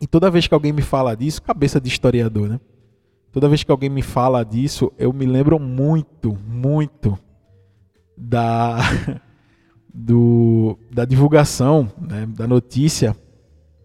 E 0.00 0.06
toda 0.06 0.30
vez 0.30 0.46
que 0.46 0.54
alguém 0.54 0.72
me 0.72 0.82
fala 0.82 1.16
disso, 1.16 1.42
cabeça 1.42 1.80
de 1.80 1.88
historiador, 1.88 2.48
né? 2.48 2.60
toda 3.32 3.48
vez 3.48 3.64
que 3.64 3.72
alguém 3.72 3.90
me 3.90 4.02
fala 4.02 4.44
disso, 4.44 4.92
eu 4.96 5.12
me 5.12 5.26
lembro 5.26 5.58
muito, 5.58 6.38
muito 6.46 7.18
da, 8.16 8.78
do, 9.92 10.78
da 10.92 11.04
divulgação, 11.04 11.90
né, 12.00 12.24
da 12.36 12.46
notícia 12.46 13.16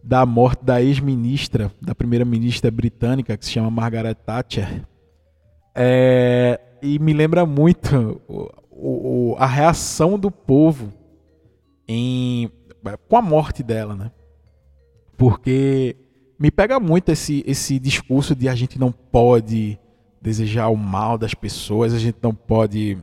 da 0.03 0.25
morte 0.25 0.63
da 0.63 0.81
ex-ministra, 0.81 1.71
da 1.81 1.95
primeira-ministra 1.95 2.69
britânica, 2.69 3.35
que 3.35 3.45
se 3.45 3.51
chama 3.51 3.69
Margaret 3.69 4.15
Thatcher. 4.15 4.83
É, 5.75 6.59
e 6.81 6.99
me 6.99 7.13
lembra 7.13 7.45
muito 7.45 8.21
o, 8.27 8.49
o, 8.71 9.35
a 9.37 9.45
reação 9.45 10.19
do 10.19 10.31
povo 10.31 10.91
em, 11.87 12.49
com 13.07 13.17
a 13.17 13.21
morte 13.21 13.63
dela, 13.63 13.95
né? 13.95 14.11
Porque 15.17 15.95
me 16.39 16.49
pega 16.49 16.79
muito 16.79 17.09
esse, 17.09 17.43
esse 17.45 17.77
discurso 17.77 18.35
de 18.35 18.49
a 18.49 18.55
gente 18.55 18.79
não 18.79 18.91
pode 18.91 19.79
desejar 20.21 20.69
o 20.69 20.75
mal 20.75 21.17
das 21.17 21.33
pessoas, 21.33 21.93
a 21.93 21.99
gente 21.99 22.17
não 22.21 22.33
pode. 22.33 22.97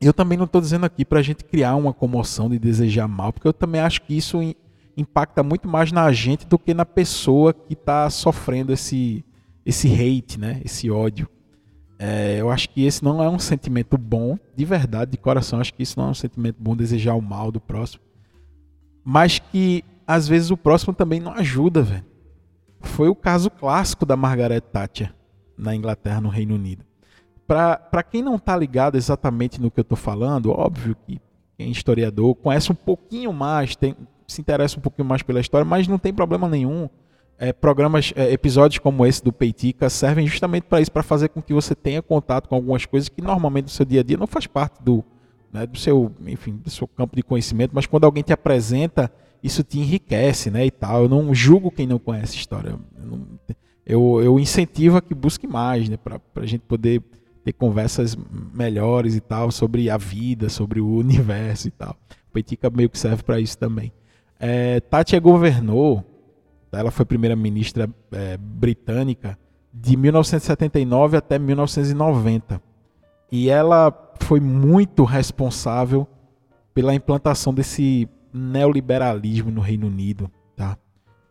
Eu 0.00 0.12
também 0.12 0.36
não 0.36 0.44
estou 0.44 0.60
dizendo 0.60 0.84
aqui 0.86 1.04
para 1.04 1.20
a 1.20 1.22
gente 1.22 1.44
criar 1.44 1.76
uma 1.76 1.92
comoção 1.92 2.48
de 2.48 2.58
desejar 2.58 3.06
mal, 3.08 3.32
porque 3.32 3.48
eu 3.48 3.52
também 3.52 3.80
acho 3.80 4.02
que 4.02 4.16
isso 4.16 4.38
impacta 4.96 5.42
muito 5.42 5.68
mais 5.68 5.92
na 5.92 6.10
gente 6.12 6.46
do 6.46 6.58
que 6.58 6.74
na 6.74 6.84
pessoa 6.84 7.52
que 7.52 7.72
está 7.72 8.08
sofrendo 8.10 8.72
esse, 8.72 9.24
esse 9.64 9.88
hate, 9.88 10.38
né? 10.38 10.60
esse 10.64 10.90
ódio. 10.90 11.28
É, 11.98 12.40
eu 12.40 12.50
acho 12.50 12.68
que 12.70 12.84
esse 12.84 13.02
não 13.04 13.22
é 13.22 13.28
um 13.28 13.38
sentimento 13.38 13.96
bom, 13.96 14.36
de 14.56 14.64
verdade, 14.64 15.12
de 15.12 15.16
coração. 15.16 15.60
Acho 15.60 15.72
que 15.72 15.84
isso 15.84 15.98
não 15.98 16.08
é 16.08 16.10
um 16.10 16.14
sentimento 16.14 16.56
bom 16.58 16.74
desejar 16.74 17.14
o 17.14 17.22
mal 17.22 17.52
do 17.52 17.60
próximo. 17.60 18.02
Mas 19.04 19.38
que 19.38 19.84
às 20.06 20.28
vezes 20.28 20.50
o 20.50 20.56
próximo 20.56 20.92
também 20.92 21.20
não 21.20 21.32
ajuda, 21.32 21.82
velho. 21.82 22.04
Foi 22.80 23.08
o 23.08 23.14
caso 23.14 23.50
clássico 23.50 24.04
da 24.04 24.16
Margaret 24.16 24.60
Thatcher 24.60 25.14
na 25.56 25.74
Inglaterra, 25.74 26.20
no 26.20 26.28
Reino 26.28 26.54
Unido. 26.54 26.84
Para 27.46 28.02
quem 28.02 28.22
não 28.22 28.36
está 28.36 28.56
ligado 28.56 28.96
exatamente 28.96 29.60
no 29.60 29.70
que 29.70 29.80
eu 29.80 29.82
estou 29.82 29.96
falando, 29.96 30.50
óbvio 30.50 30.96
que 31.06 31.20
quem 31.56 31.68
é 31.68 31.70
historiador 31.70 32.34
conhece 32.34 32.72
um 32.72 32.74
pouquinho 32.74 33.32
mais, 33.32 33.76
tem, 33.76 33.94
se 34.26 34.40
interessa 34.40 34.78
um 34.78 34.82
pouquinho 34.82 35.06
mais 35.06 35.22
pela 35.22 35.40
história, 35.40 35.64
mas 35.64 35.86
não 35.86 35.98
tem 35.98 36.12
problema 36.12 36.48
nenhum 36.48 36.88
é, 37.38 37.52
programas, 37.52 38.12
é, 38.16 38.32
episódios 38.32 38.78
como 38.78 39.04
esse 39.04 39.22
do 39.22 39.32
Peitica 39.32 39.90
servem 39.90 40.26
justamente 40.26 40.64
para 40.64 40.80
isso, 40.80 40.90
para 40.90 41.02
fazer 41.02 41.28
com 41.28 41.42
que 41.42 41.52
você 41.52 41.74
tenha 41.74 42.00
contato 42.00 42.48
com 42.48 42.54
algumas 42.54 42.86
coisas 42.86 43.08
que 43.08 43.20
normalmente 43.20 43.64
no 43.64 43.70
seu 43.70 43.84
dia 43.84 44.00
a 44.00 44.04
dia 44.04 44.16
não 44.16 44.26
faz 44.26 44.46
parte 44.46 44.82
do, 44.82 45.04
né, 45.52 45.66
do 45.66 45.78
seu, 45.78 46.12
enfim, 46.26 46.56
do 46.56 46.70
seu 46.70 46.88
campo 46.88 47.14
de 47.14 47.22
conhecimento, 47.22 47.72
mas 47.74 47.86
quando 47.86 48.04
alguém 48.04 48.22
te 48.22 48.32
apresenta, 48.32 49.12
isso 49.42 49.62
te 49.62 49.78
enriquece, 49.78 50.50
né, 50.50 50.64
e 50.64 50.70
tal. 50.70 51.02
Eu 51.02 51.08
não 51.08 51.34
julgo 51.34 51.70
quem 51.70 51.86
não 51.86 51.98
conhece 51.98 52.36
história. 52.36 52.70
Eu, 52.70 52.80
não, 53.04 53.26
eu, 53.84 54.22
eu 54.22 54.40
incentivo 54.40 54.96
a 54.96 55.02
que 55.02 55.14
busque 55.14 55.46
mais, 55.46 55.88
né, 55.88 55.96
para 55.96 56.20
a 56.36 56.46
gente 56.46 56.62
poder 56.62 57.02
ter 57.44 57.52
conversas 57.52 58.16
melhores 58.54 59.16
e 59.16 59.20
tal 59.20 59.50
sobre 59.50 59.90
a 59.90 59.96
vida, 59.96 60.48
sobre 60.48 60.80
o 60.80 60.88
universo 60.96 61.68
e 61.68 61.70
tal. 61.70 61.96
O 62.28 62.32
Peitica 62.32 62.70
meio 62.70 62.88
que 62.88 62.98
serve 62.98 63.22
para 63.22 63.40
isso 63.40 63.58
também. 63.58 63.92
É, 64.38 64.80
Tati 64.80 65.18
governou 65.20 66.04
ela 66.78 66.90
foi 66.90 67.04
primeira-ministra 67.04 67.88
é, 68.12 68.36
britânica 68.38 69.38
de 69.72 69.96
1979 69.96 71.16
até 71.16 71.38
1990. 71.38 72.60
E 73.30 73.48
ela 73.50 73.90
foi 74.22 74.40
muito 74.40 75.04
responsável 75.04 76.06
pela 76.74 76.94
implantação 76.94 77.52
desse 77.52 78.08
neoliberalismo 78.32 79.50
no 79.50 79.60
Reino 79.60 79.86
Unido. 79.86 80.30
Tá? 80.56 80.78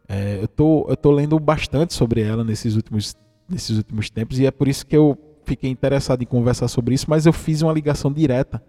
É, 0.07 0.39
eu, 0.41 0.47
tô, 0.47 0.85
eu 0.87 0.95
tô 0.95 1.11
lendo 1.11 1.39
bastante 1.39 1.93
sobre 1.93 2.21
ela 2.21 2.43
nesses 2.43 2.75
últimos, 2.75 3.15
nesses 3.49 3.77
últimos 3.77 4.09
tempos 4.09 4.39
e 4.39 4.45
é 4.45 4.51
por 4.51 4.67
isso 4.67 4.85
que 4.85 4.95
eu 4.95 5.17
fiquei 5.43 5.69
interessado 5.69 6.21
em 6.21 6.25
conversar 6.25 6.67
sobre 6.67 6.93
isso, 6.93 7.07
mas 7.09 7.25
eu 7.25 7.33
fiz 7.33 7.61
uma 7.61 7.73
ligação 7.73 8.11
direta 8.11 8.63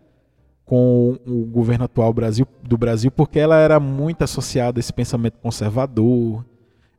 com 0.64 1.18
o 1.26 1.44
governo 1.44 1.84
atual 1.84 2.12
Brasil, 2.12 2.46
do 2.62 2.78
Brasil, 2.78 3.10
porque 3.10 3.38
ela 3.38 3.56
era 3.56 3.78
muito 3.78 4.22
associada 4.22 4.78
a 4.78 4.80
esse 4.80 4.92
pensamento 4.92 5.38
conservador, 5.38 6.44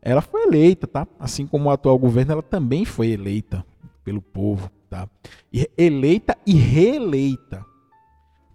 ela 0.01 0.21
foi 0.21 0.43
eleita, 0.43 0.85
tá? 0.85 1.07
Assim 1.19 1.47
como 1.47 1.69
o 1.69 1.71
atual 1.71 1.97
governo, 1.97 2.33
ela 2.33 2.43
também 2.43 2.85
foi 2.85 3.09
eleita 3.09 3.65
pelo 4.03 4.21
povo, 4.21 4.69
tá? 4.93 5.09
Eleita 5.75 6.37
e 6.45 6.53
reeleita. 6.53 7.65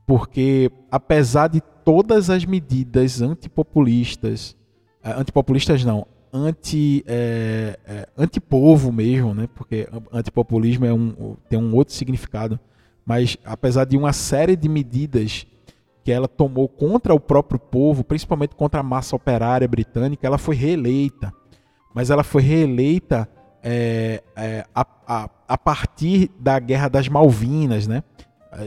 Porque 0.07 0.71
apesar 0.89 1.49
de 1.49 1.61
todas 1.85 2.31
as 2.31 2.45
medidas 2.45 3.21
antipopulistas, 3.21 4.57
eh, 5.03 5.13
antipopulistas 5.13 5.85
não, 5.85 6.07
anti 6.33 7.05
é, 7.07 7.79
é, 7.85 8.09
antipovo 8.17 8.93
mesmo, 8.93 9.35
né? 9.35 9.49
Porque 9.53 9.89
antipopulismo 10.13 10.87
é 10.87 10.95
um, 10.95 11.37
tem 11.49 11.59
um 11.59 11.75
outro 11.75 11.93
significado. 11.93 12.59
Mas 13.05 13.37
apesar 13.45 13.85
de 13.85 13.97
uma 13.97 14.13
série 14.13 14.55
de 14.55 14.69
medidas 14.69 15.45
que 16.05 16.13
ela 16.13 16.29
tomou 16.29 16.69
contra 16.69 17.13
o 17.13 17.21
próprio 17.21 17.59
povo, 17.59 18.05
principalmente 18.05 18.55
contra 18.55 18.81
a 18.81 18.83
massa 18.83 19.17
operária 19.17 19.67
britânica, 19.67 20.27
ela 20.27 20.39
foi 20.39 20.55
reeleita 20.55 21.35
mas 21.99 22.11
ela 22.11 22.23
foi 22.23 22.43
reeleita 22.43 23.29
é, 23.63 24.23
é, 24.37 24.65
a, 24.75 24.87
a, 25.07 25.31
a, 25.49 25.59
partir 25.59 26.31
da 26.39 26.59
Guerra 26.59 26.89
das 26.89 27.09
Malvinas, 27.09 27.87
né? 27.87 28.03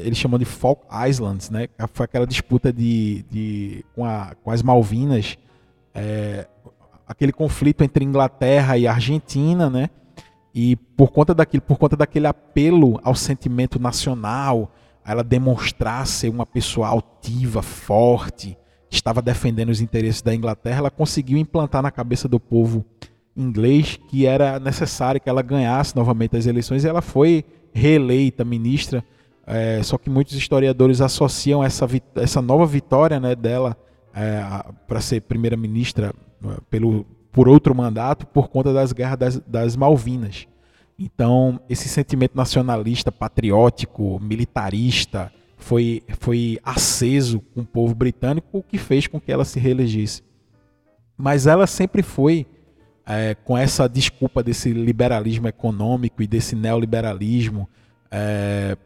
Eles 0.03 0.17
chamam 0.17 0.37
de 0.37 0.45
Falk 0.45 0.85
Islands, 1.07 1.49
né? 1.49 1.67
Foi 1.93 2.05
aquela 2.05 2.27
disputa 2.27 2.71
de, 2.71 3.25
de 3.29 3.85
com, 3.95 4.05
a, 4.05 4.35
com 4.43 4.51
as 4.51 4.61
Malvinas, 4.61 5.37
é, 5.93 6.47
aquele 7.07 7.31
conflito 7.31 7.83
entre 7.83 8.05
Inglaterra 8.05 8.77
e 8.77 8.87
Argentina, 8.87 9.69
né? 9.69 9.89
E 10.53 10.75
por 10.75 11.11
conta 11.11 11.33
daquilo, 11.33 11.63
por 11.63 11.77
conta 11.77 11.95
daquele 11.95 12.27
apelo 12.27 12.99
ao 13.03 13.15
sentimento 13.15 13.79
nacional, 13.79 14.71
ela 15.05 15.23
demonstrar 15.23 16.05
ser 16.05 16.29
uma 16.29 16.45
pessoa 16.45 16.87
altiva, 16.87 17.61
forte, 17.61 18.57
que 18.89 18.95
estava 18.95 19.21
defendendo 19.21 19.69
os 19.69 19.81
interesses 19.81 20.21
da 20.21 20.35
Inglaterra, 20.35 20.79
ela 20.79 20.91
conseguiu 20.91 21.37
implantar 21.37 21.81
na 21.81 21.89
cabeça 21.89 22.27
do 22.27 22.39
povo 22.39 22.85
inglês 23.41 23.99
que 24.07 24.25
era 24.25 24.59
necessário 24.59 25.19
que 25.19 25.29
ela 25.29 25.41
ganhasse 25.41 25.95
novamente 25.95 26.37
as 26.37 26.45
eleições 26.45 26.83
e 26.83 26.87
ela 26.87 27.01
foi 27.01 27.43
reeleita 27.73 28.45
ministra. 28.45 29.03
É, 29.45 29.81
só 29.83 29.97
que 29.97 30.09
muitos 30.09 30.33
historiadores 30.33 31.01
associam 31.01 31.63
essa, 31.63 31.87
essa 32.15 32.41
nova 32.41 32.65
vitória 32.65 33.19
né, 33.19 33.35
dela 33.35 33.75
é, 34.13 34.41
para 34.87 35.01
ser 35.01 35.21
primeira-ministra 35.21 36.13
é, 36.43 36.57
pelo 36.69 37.05
por 37.31 37.47
outro 37.47 37.73
mandato 37.73 38.27
por 38.27 38.49
conta 38.49 38.73
das 38.73 38.91
guerras 38.91 39.17
das, 39.17 39.39
das 39.39 39.75
Malvinas. 39.75 40.47
Então, 40.99 41.59
esse 41.69 41.89
sentimento 41.89 42.35
nacionalista, 42.35 43.11
patriótico, 43.11 44.19
militarista 44.19 45.31
foi, 45.57 46.03
foi 46.19 46.59
aceso 46.63 47.39
com 47.53 47.61
o 47.61 47.65
povo 47.65 47.95
britânico, 47.95 48.47
o 48.51 48.61
que 48.61 48.77
fez 48.77 49.07
com 49.07 49.19
que 49.19 49.31
ela 49.31 49.45
se 49.45 49.59
reelegesse. 49.59 50.21
Mas 51.17 51.47
ela 51.47 51.65
sempre 51.65 52.03
foi 52.03 52.45
é, 53.05 53.35
com 53.35 53.57
essa 53.57 53.87
desculpa 53.87 54.43
desse 54.43 54.71
liberalismo 54.71 55.47
econômico 55.47 56.21
e 56.21 56.27
desse 56.27 56.55
neoliberalismo, 56.55 57.67
é, 58.09 58.77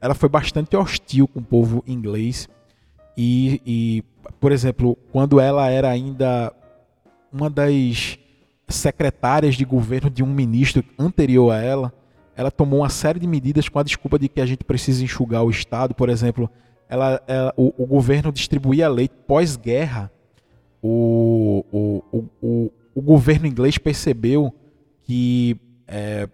ela 0.00 0.14
foi 0.14 0.28
bastante 0.28 0.76
hostil 0.76 1.26
com 1.26 1.40
o 1.40 1.44
povo 1.44 1.84
inglês. 1.86 2.48
E, 3.16 3.60
e, 3.66 4.04
por 4.40 4.52
exemplo, 4.52 4.96
quando 5.10 5.40
ela 5.40 5.68
era 5.68 5.90
ainda 5.90 6.52
uma 7.32 7.50
das 7.50 8.18
secretárias 8.68 9.54
de 9.54 9.64
governo 9.64 10.08
de 10.08 10.22
um 10.22 10.26
ministro 10.26 10.84
anterior 10.98 11.50
a 11.50 11.60
ela, 11.60 11.92
ela 12.34 12.50
tomou 12.50 12.80
uma 12.80 12.88
série 12.88 13.18
de 13.18 13.26
medidas 13.26 13.68
com 13.68 13.78
a 13.78 13.82
desculpa 13.82 14.18
de 14.18 14.28
que 14.28 14.40
a 14.40 14.46
gente 14.46 14.64
precisa 14.64 15.04
enxugar 15.04 15.44
o 15.44 15.50
Estado. 15.50 15.94
Por 15.94 16.08
exemplo, 16.08 16.48
ela, 16.88 17.22
ela 17.26 17.52
o, 17.56 17.72
o, 17.76 17.86
governo 17.86 18.32
distribuía 18.32 18.88
leite 18.88 19.14
pós-guerra. 19.26 20.10
O, 20.82 21.64
o, 21.70 22.24
o, 22.42 22.72
o 22.94 23.00
governo 23.00 23.46
inglês 23.46 23.78
percebeu 23.78 24.54
que 25.02 25.56
é, 25.86 26.28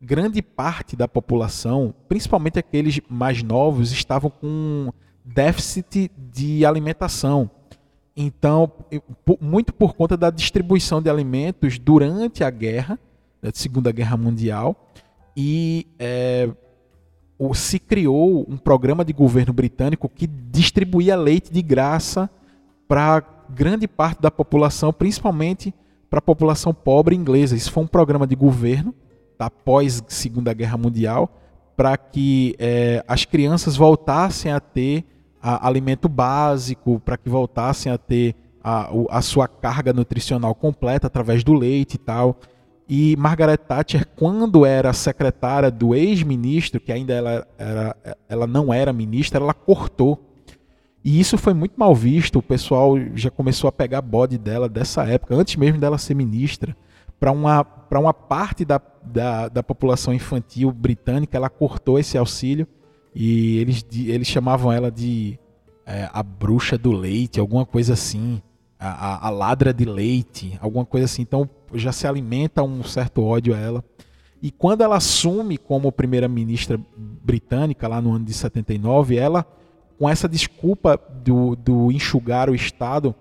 grande 0.00 0.40
parte 0.40 0.96
da 0.96 1.08
população, 1.08 1.94
principalmente 2.08 2.58
aqueles 2.58 3.00
mais 3.08 3.42
novos, 3.42 3.92
estavam 3.92 4.30
com 4.30 4.92
déficit 5.24 6.10
de 6.32 6.64
alimentação. 6.64 7.50
Então, 8.16 8.72
muito 9.40 9.72
por 9.72 9.94
conta 9.94 10.16
da 10.16 10.30
distribuição 10.30 11.00
de 11.00 11.08
alimentos 11.08 11.78
durante 11.78 12.42
a 12.42 12.50
guerra, 12.50 12.98
a 13.42 13.50
Segunda 13.52 13.92
Guerra 13.92 14.16
Mundial, 14.16 14.90
e 15.36 15.86
é, 15.98 16.50
se 17.54 17.78
criou 17.78 18.44
um 18.48 18.56
programa 18.56 19.04
de 19.04 19.12
governo 19.12 19.52
britânico 19.52 20.08
que 20.08 20.26
distribuía 20.26 21.14
leite 21.14 21.52
de 21.52 21.62
graça 21.62 22.28
para 22.88 23.22
grande 23.50 23.86
parte 23.86 24.20
da 24.20 24.30
população, 24.30 24.92
principalmente 24.92 25.72
para 26.08 26.18
a 26.18 26.22
população 26.22 26.72
pobre 26.72 27.14
inglesa. 27.14 27.56
Isso 27.56 27.72
foi 27.72 27.82
um 27.82 27.86
programa 27.86 28.26
de 28.26 28.34
governo 28.34 28.94
após 29.38 30.02
Segunda 30.08 30.52
Guerra 30.52 30.76
Mundial 30.76 31.30
para 31.78 31.96
que 31.96 32.56
é, 32.58 33.04
as 33.06 33.24
crianças 33.24 33.76
voltassem 33.76 34.50
a 34.50 34.58
ter 34.58 35.04
a, 35.40 35.64
alimento 35.64 36.08
básico, 36.08 36.98
para 36.98 37.16
que 37.16 37.28
voltassem 37.28 37.92
a 37.92 37.96
ter 37.96 38.34
a, 38.60 38.90
a, 39.10 39.22
sua 39.22 39.46
carga 39.46 39.92
nutricional 39.92 40.56
completa 40.56 41.06
através 41.06 41.44
do 41.44 41.54
leite 41.54 41.94
e 41.94 41.98
tal. 41.98 42.40
E 42.88 43.14
Margaret 43.16 43.58
Thatcher, 43.58 44.08
quando 44.16 44.66
era 44.66 44.92
secretária 44.92 45.70
do 45.70 45.94
ex-ministro, 45.94 46.80
que 46.80 46.90
ainda 46.90 47.14
ela, 47.14 47.46
era, 47.56 47.96
ela 48.28 48.46
não 48.48 48.74
era 48.74 48.92
ministra, 48.92 49.40
ela 49.40 49.54
cortou. 49.54 50.27
E 51.04 51.20
isso 51.20 51.38
foi 51.38 51.54
muito 51.54 51.74
mal 51.76 51.94
visto. 51.94 52.38
O 52.38 52.42
pessoal 52.42 52.94
já 53.14 53.30
começou 53.30 53.68
a 53.68 53.72
pegar 53.72 54.00
bode 54.02 54.36
dela 54.36 54.68
dessa 54.68 55.04
época, 55.04 55.34
antes 55.34 55.56
mesmo 55.56 55.78
dela 55.78 55.98
ser 55.98 56.14
ministra. 56.14 56.76
Para 57.18 57.32
uma, 57.32 57.66
uma 57.90 58.14
parte 58.14 58.64
da, 58.64 58.80
da, 59.04 59.48
da 59.48 59.62
população 59.62 60.12
infantil 60.14 60.70
britânica, 60.70 61.36
ela 61.36 61.48
cortou 61.48 61.98
esse 61.98 62.16
auxílio 62.16 62.66
e 63.14 63.58
eles, 63.58 63.84
eles 63.92 64.28
chamavam 64.28 64.72
ela 64.72 64.90
de 64.90 65.38
é, 65.84 66.08
a 66.12 66.22
bruxa 66.22 66.78
do 66.78 66.92
leite, 66.92 67.40
alguma 67.40 67.66
coisa 67.66 67.94
assim 67.94 68.40
a, 68.78 69.26
a, 69.26 69.30
ladra 69.30 69.74
de 69.74 69.84
leite, 69.84 70.56
alguma 70.60 70.86
coisa 70.86 71.06
assim. 71.06 71.22
Então 71.22 71.48
já 71.74 71.90
se 71.90 72.06
alimenta 72.06 72.62
um 72.62 72.82
certo 72.84 73.22
ódio 73.22 73.54
a 73.54 73.58
ela. 73.58 73.84
E 74.40 74.52
quando 74.52 74.82
ela 74.82 74.96
assume 74.96 75.58
como 75.58 75.90
primeira-ministra 75.90 76.80
britânica, 76.96 77.88
lá 77.88 78.00
no 78.00 78.12
ano 78.12 78.24
de 78.24 78.32
79, 78.32 79.16
ela, 79.16 79.44
com 79.98 80.08
essa 80.08 80.28
desculpa 80.28 81.00
do, 81.24 81.56
do 81.56 81.90
enxugar 81.90 82.48
o 82.48 82.54
Estado, 82.54 83.14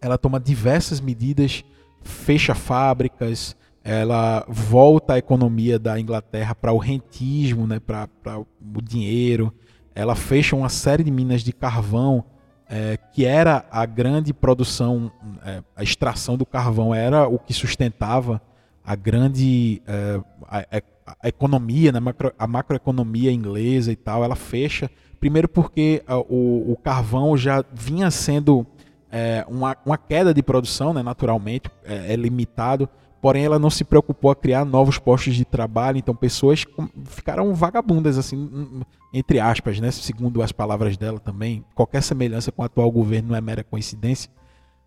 ela 0.00 0.18
toma 0.18 0.40
diversas 0.40 1.00
medidas, 1.00 1.64
fecha 2.02 2.54
fábricas, 2.54 3.56
ela 3.82 4.44
volta 4.48 5.14
a 5.14 5.18
economia 5.18 5.78
da 5.78 5.98
Inglaterra 5.98 6.54
para 6.54 6.72
o 6.72 6.78
rentismo, 6.78 7.66
né, 7.66 7.78
para 7.78 8.08
o 8.38 8.82
dinheiro, 8.82 9.52
ela 9.94 10.14
fecha 10.14 10.56
uma 10.56 10.68
série 10.68 11.04
de 11.04 11.10
minas 11.10 11.42
de 11.42 11.52
carvão 11.52 12.24
é, 12.68 12.96
que 13.12 13.24
era 13.24 13.64
a 13.70 13.84
grande 13.84 14.32
produção, 14.32 15.10
é, 15.44 15.62
a 15.74 15.82
extração 15.82 16.36
do 16.36 16.46
carvão 16.46 16.94
era 16.94 17.26
o 17.26 17.38
que 17.38 17.52
sustentava 17.52 18.40
a 18.84 18.94
grande 18.94 19.82
é, 19.86 20.20
a, 20.46 20.82
a, 21.22 21.28
economia, 21.28 21.90
né, 21.90 22.00
a 22.38 22.46
macroeconomia 22.46 23.32
inglesa 23.32 23.90
e 23.92 23.96
tal, 23.96 24.24
ela 24.24 24.36
fecha. 24.36 24.90
Primeiro 25.20 25.48
porque 25.48 26.02
a, 26.06 26.18
o, 26.18 26.72
o, 26.72 26.76
carvão 26.82 27.36
já 27.36 27.62
vinha 27.72 28.10
sendo 28.10 28.66
é, 29.12 29.44
uma, 29.46 29.76
uma, 29.84 29.98
queda 29.98 30.32
de 30.32 30.42
produção, 30.42 30.94
né, 30.94 31.02
naturalmente, 31.02 31.70
é, 31.84 32.14
é 32.14 32.16
limitado 32.16 32.88
porém 33.20 33.44
ela 33.44 33.58
não 33.58 33.70
se 33.70 33.84
preocupou 33.84 34.30
a 34.30 34.36
criar 34.36 34.64
novos 34.64 34.98
postos 34.98 35.34
de 35.34 35.44
trabalho, 35.44 35.98
então 35.98 36.14
pessoas 36.14 36.64
ficaram 37.04 37.52
vagabundas, 37.54 38.16
assim, 38.16 38.82
entre 39.12 39.38
aspas, 39.38 39.78
né? 39.78 39.90
segundo 39.90 40.42
as 40.42 40.52
palavras 40.52 40.96
dela 40.96 41.18
também. 41.18 41.64
Qualquer 41.74 42.02
semelhança 42.02 42.50
com 42.50 42.62
o 42.62 42.64
atual 42.64 42.90
governo 42.90 43.30
não 43.30 43.36
é 43.36 43.40
mera 43.40 43.62
coincidência, 43.62 44.30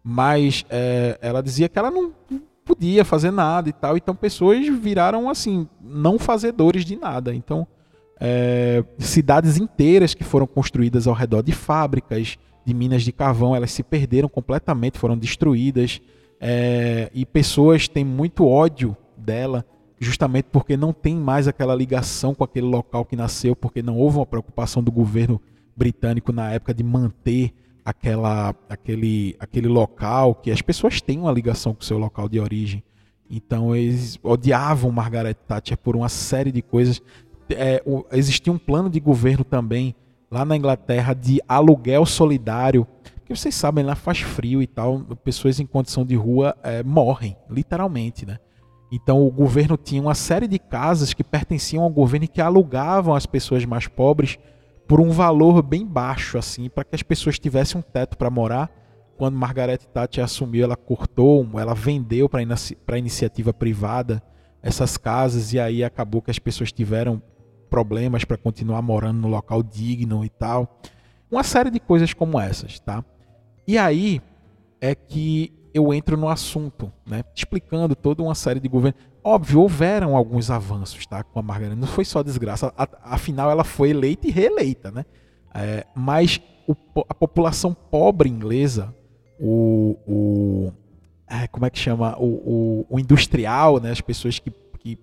mas 0.04 0.66
é, 0.70 1.18
ela 1.22 1.44
dizia 1.44 1.70
que 1.70 1.78
ela 1.78 1.92
não 1.92 2.12
podia 2.66 3.06
fazer 3.06 3.30
nada 3.30 3.70
e 3.70 3.74
tal, 3.74 3.96
então 3.98 4.16
pessoas 4.16 4.68
viraram, 4.68 5.30
assim, 5.30 5.68
não 5.82 6.18
fazedores 6.18 6.86
de 6.86 6.96
nada. 6.96 7.36
Então, 7.36 7.68
é, 8.26 8.82
cidades 9.00 9.58
inteiras 9.58 10.14
que 10.14 10.24
foram 10.24 10.48
construídas 10.48 11.08
ao 11.08 11.14
redor 11.14 11.42
de 11.44 11.52
fábricas, 11.52 12.38
de 12.66 12.74
minas 12.74 13.04
de 13.04 13.12
carvão, 13.12 13.54
elas 13.54 13.74
se 13.74 13.84
perderam 13.84 14.30
completamente, 14.30 14.98
foram 14.98 15.18
destruídas. 15.18 16.02
É, 16.40 17.12
e 17.14 17.26
pessoas 17.26 17.90
têm 17.90 18.06
muito 18.06 18.48
ódio 18.48 18.96
dela, 19.18 19.66
justamente 20.00 20.46
porque 20.54 20.78
não 20.78 20.94
tem 20.94 21.18
mais 21.18 21.50
aquela 21.50 21.76
ligação 21.76 22.34
com 22.34 22.46
aquele 22.46 22.66
local 22.66 23.04
que 23.04 23.18
nasceu, 23.18 23.58
porque 23.58 23.82
não 23.82 23.98
houve 23.98 24.16
uma 24.16 24.26
preocupação 24.26 24.82
do 24.82 24.92
governo 24.92 25.42
britânico 25.76 26.32
na 26.32 26.50
época 26.54 26.74
de 26.74 26.82
manter 26.84 27.54
aquela, 27.84 28.56
aquele, 28.70 29.36
aquele 29.38 29.68
local, 29.68 30.34
que 30.36 30.50
as 30.50 30.62
pessoas 30.62 31.02
têm 31.02 31.20
uma 31.20 31.32
ligação 31.32 31.74
com 31.74 31.82
o 31.82 31.86
seu 31.86 31.98
local 31.98 32.30
de 32.30 32.40
origem. 32.40 32.82
Então 33.30 33.76
eles 33.76 34.18
odiavam 34.24 34.92
Margaret 34.92 35.34
Thatcher 35.34 35.78
por 35.78 35.94
uma 35.94 36.08
série 36.08 36.54
de 36.54 36.62
coisas. 36.62 37.02
É, 37.50 37.82
o, 37.86 38.06
existia 38.12 38.52
um 38.52 38.58
plano 38.58 38.90
de 38.90 39.00
governo 39.00 39.44
também 39.44 39.96
lá 40.30 40.44
na 40.46 40.56
Inglaterra 40.56 41.14
de 41.14 41.42
aluguel 41.48 42.06
solidário 42.06 42.88
porque 43.24 43.38
vocês 43.38 43.56
sabem, 43.56 43.86
lá 43.86 43.96
faz 43.96 44.20
frio 44.20 44.62
e 44.62 44.68
tal, 44.68 45.00
pessoas 45.24 45.58
em 45.58 45.66
condição 45.66 46.06
de 46.06 46.14
rua 46.14 46.58
é, 46.62 46.84
morrem, 46.84 47.38
literalmente, 47.50 48.26
né? 48.26 48.38
Então 48.92 49.26
o 49.26 49.32
governo 49.32 49.78
tinha 49.78 50.02
uma 50.02 50.14
série 50.14 50.46
de 50.46 50.60
casas 50.60 51.14
que 51.14 51.24
pertenciam 51.24 51.84
ao 51.84 51.90
governo 51.90 52.26
e 52.26 52.28
que 52.28 52.42
alugavam 52.42 53.16
as 53.16 53.26
pessoas 53.26 53.64
mais 53.64 53.88
pobres 53.88 54.38
por 54.86 55.00
um 55.00 55.10
valor 55.10 55.62
bem 55.62 55.86
baixo, 55.86 56.38
assim, 56.38 56.70
para 56.70 56.84
que 56.84 56.94
as 56.94 57.02
pessoas 57.02 57.40
tivessem 57.40 57.80
um 57.80 57.82
teto 57.82 58.18
para 58.18 58.30
morar. 58.30 58.70
Quando 59.18 59.38
Margaret 59.38 59.78
Thatcher 59.78 60.24
assumiu, 60.24 60.66
ela 60.66 60.76
cortou, 60.76 61.48
ela 61.58 61.74
vendeu 61.74 62.28
para 62.28 62.42
a 62.42 62.98
iniciativa 62.98 63.54
privada 63.54 64.22
essas 64.62 64.98
casas 64.98 65.54
e 65.54 65.60
aí 65.60 65.82
acabou 65.82 66.22
que 66.22 66.30
as 66.30 66.40
pessoas 66.40 66.72
tiveram 66.74 67.22
problemas 67.74 68.24
para 68.24 68.38
continuar 68.38 68.84
morando 68.84 69.20
no 69.20 69.28
local 69.28 69.64
digno 69.64 70.24
e 70.24 70.30
tal. 70.30 70.80
Uma 71.32 71.42
série 71.42 71.72
de 71.72 71.80
coisas 71.80 72.14
como 72.14 72.40
essas, 72.40 72.80
tá? 72.80 73.04
E 73.68 73.80
aí 73.80 74.22
é 74.80 74.94
que 74.94 75.52
eu 75.74 75.92
entro 75.92 76.16
no 76.16 76.30
assunto, 76.30 76.94
né? 77.04 77.24
Explicando 77.36 77.96
toda 77.96 78.22
uma 78.22 78.36
série 78.36 78.60
de 78.60 78.70
governos. 78.70 79.02
Óbvio, 79.24 79.60
houveram 79.62 80.16
alguns 80.16 80.52
avanços, 80.52 81.04
tá? 81.08 81.24
Com 81.24 81.40
a 81.40 81.42
Margarida. 81.42 81.76
Não 81.76 81.88
foi 81.88 82.06
só 82.06 82.22
desgraça. 82.22 82.72
Afinal, 83.02 83.50
ela 83.50 83.64
foi 83.64 83.90
eleita 83.90 84.28
e 84.28 84.30
reeleita, 84.30 84.92
né? 84.92 85.04
É, 85.56 85.88
mas 85.96 86.40
o, 86.68 86.76
a 87.10 87.16
população 87.16 87.74
pobre 87.74 88.30
inglesa, 88.30 88.94
o, 89.40 89.98
o 90.06 90.74
é, 91.28 91.48
como 91.48 91.66
é 91.66 91.72
que 91.72 91.80
chama? 91.80 92.16
O, 92.20 92.26
o, 92.28 92.86
o, 92.88 93.00
industrial, 93.00 93.80
né? 93.80 93.90
As 93.90 94.02
pessoas 94.02 94.38
que, 94.38 94.52
que, 94.78 95.00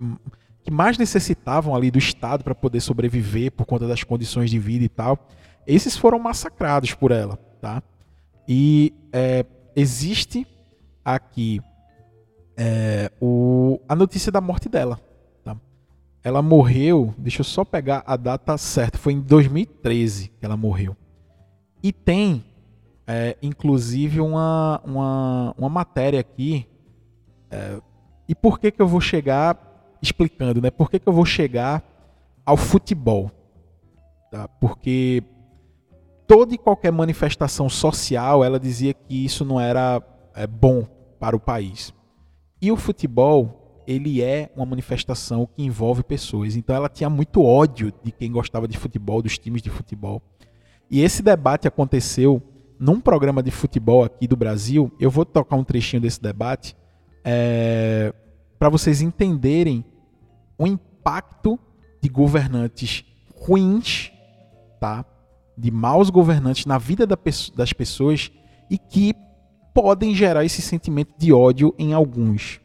que 0.63 0.71
mais 0.71 0.99
necessitavam 0.99 1.75
ali 1.75 1.91
do 1.91 1.99
Estado 1.99 2.45
para 2.45 2.55
poder 2.55 2.81
sobreviver 2.81 3.53
por 3.53 3.65
conta 3.67 3.87
das 3.87 4.05
condições 4.05 4.51
de 4.51 4.59
vida 4.59 4.85
e 4.85 4.89
tal, 4.89 5.19
esses 5.67 5.97
foram 5.97 6.19
massacrados 6.19 6.95
por 6.95 7.11
ela, 7.11 7.37
tá? 7.61 7.83
E 8.47 8.93
é, 9.13 9.45
existe 9.77 10.47
aqui 11.05 11.61
é, 12.57 13.11
o, 13.21 13.81
a 13.89 13.95
notícia 13.95 14.31
da 14.31 14.41
morte 14.41 14.69
dela. 14.69 15.01
Tá? 15.45 15.57
Ela 16.23 16.43
morreu, 16.43 17.15
deixa 17.17 17.41
eu 17.41 17.45
só 17.45 17.65
pegar 17.65 18.03
a 18.07 18.17
data 18.17 18.59
certa, 18.59 18.99
foi 18.99 19.15
em 19.15 19.21
2013 19.21 20.29
que 20.39 20.45
ela 20.45 20.57
morreu. 20.57 20.97
E 21.83 21.93
tem, 21.93 22.45
é, 23.07 23.37
inclusive, 23.43 24.21
uma, 24.21 24.81
uma, 24.85 25.55
uma 25.57 25.69
matéria 25.69 26.21
aqui. 26.21 26.67
É, 27.51 27.81
e 28.29 28.35
por 28.35 28.61
que, 28.61 28.71
que 28.71 28.83
eu 28.83 28.87
vou 28.87 29.01
chegar 29.01 29.70
explicando, 30.03 30.61
né? 30.61 30.71
Por 30.71 30.91
que, 30.91 30.99
que 30.99 31.09
eu 31.09 31.13
vou 31.13 31.25
chegar 31.25 31.83
ao 32.45 32.57
futebol? 32.57 33.31
Tá? 34.31 34.47
Porque 34.47 35.23
toda 36.27 36.55
e 36.55 36.59
qualquer 36.59 36.93
manifestação 36.93 37.69
social, 37.69 38.45
ela 38.45 38.61
dizia 38.61 38.95
que 38.95 39.25
isso 39.25 39.45
não 39.45 39.61
era 39.61 40.03
é, 40.35 40.47
bom 40.47 40.87
para 41.19 41.35
o 41.35 41.41
país. 41.41 41.93
E 42.63 42.71
o 42.71 42.77
futebol, 42.77 43.83
ele 43.87 44.23
é 44.23 44.51
uma 44.55 44.65
manifestação 44.65 45.47
que 45.47 45.63
envolve 45.63 46.03
pessoas. 46.03 46.55
Então 46.55 46.77
ela 46.77 46.89
tinha 46.89 47.11
muito 47.11 47.43
ódio 47.43 47.93
de 48.03 48.13
quem 48.13 48.31
gostava 48.31 48.69
de 48.69 48.79
futebol, 48.79 49.21
dos 49.21 49.39
times 49.39 49.61
de 49.61 49.71
futebol. 49.71 50.23
E 50.91 51.03
esse 51.03 51.23
debate 51.23 51.67
aconteceu 51.67 52.43
num 52.79 53.01
programa 53.01 53.43
de 53.43 53.51
futebol 53.51 54.05
aqui 54.05 54.27
do 54.27 54.37
Brasil. 54.37 54.91
Eu 55.01 55.11
vou 55.11 55.25
tocar 55.25 55.57
um 55.57 55.65
trechinho 55.65 56.01
desse 56.01 56.23
debate 56.23 56.77
é, 57.25 58.15
para 58.59 58.69
vocês 58.69 59.03
entenderem 59.03 59.85
o 60.61 60.67
impacto 60.67 61.59
de 62.03 62.11
governantes 62.11 63.03
ruins, 63.35 64.13
tá? 64.79 65.03
de 65.57 65.71
maus 65.71 66.11
governantes 66.11 66.67
na 66.67 66.77
vida 66.77 67.07
das 67.07 67.73
pessoas 67.73 68.31
e 68.71 68.77
que 68.77 69.15
podem 69.75 70.15
gerar 70.15 70.45
esse 70.45 70.61
sentimento 70.61 71.15
de 71.17 71.33
ódio 71.33 71.75
em 71.79 71.95
alguns. 71.95 72.61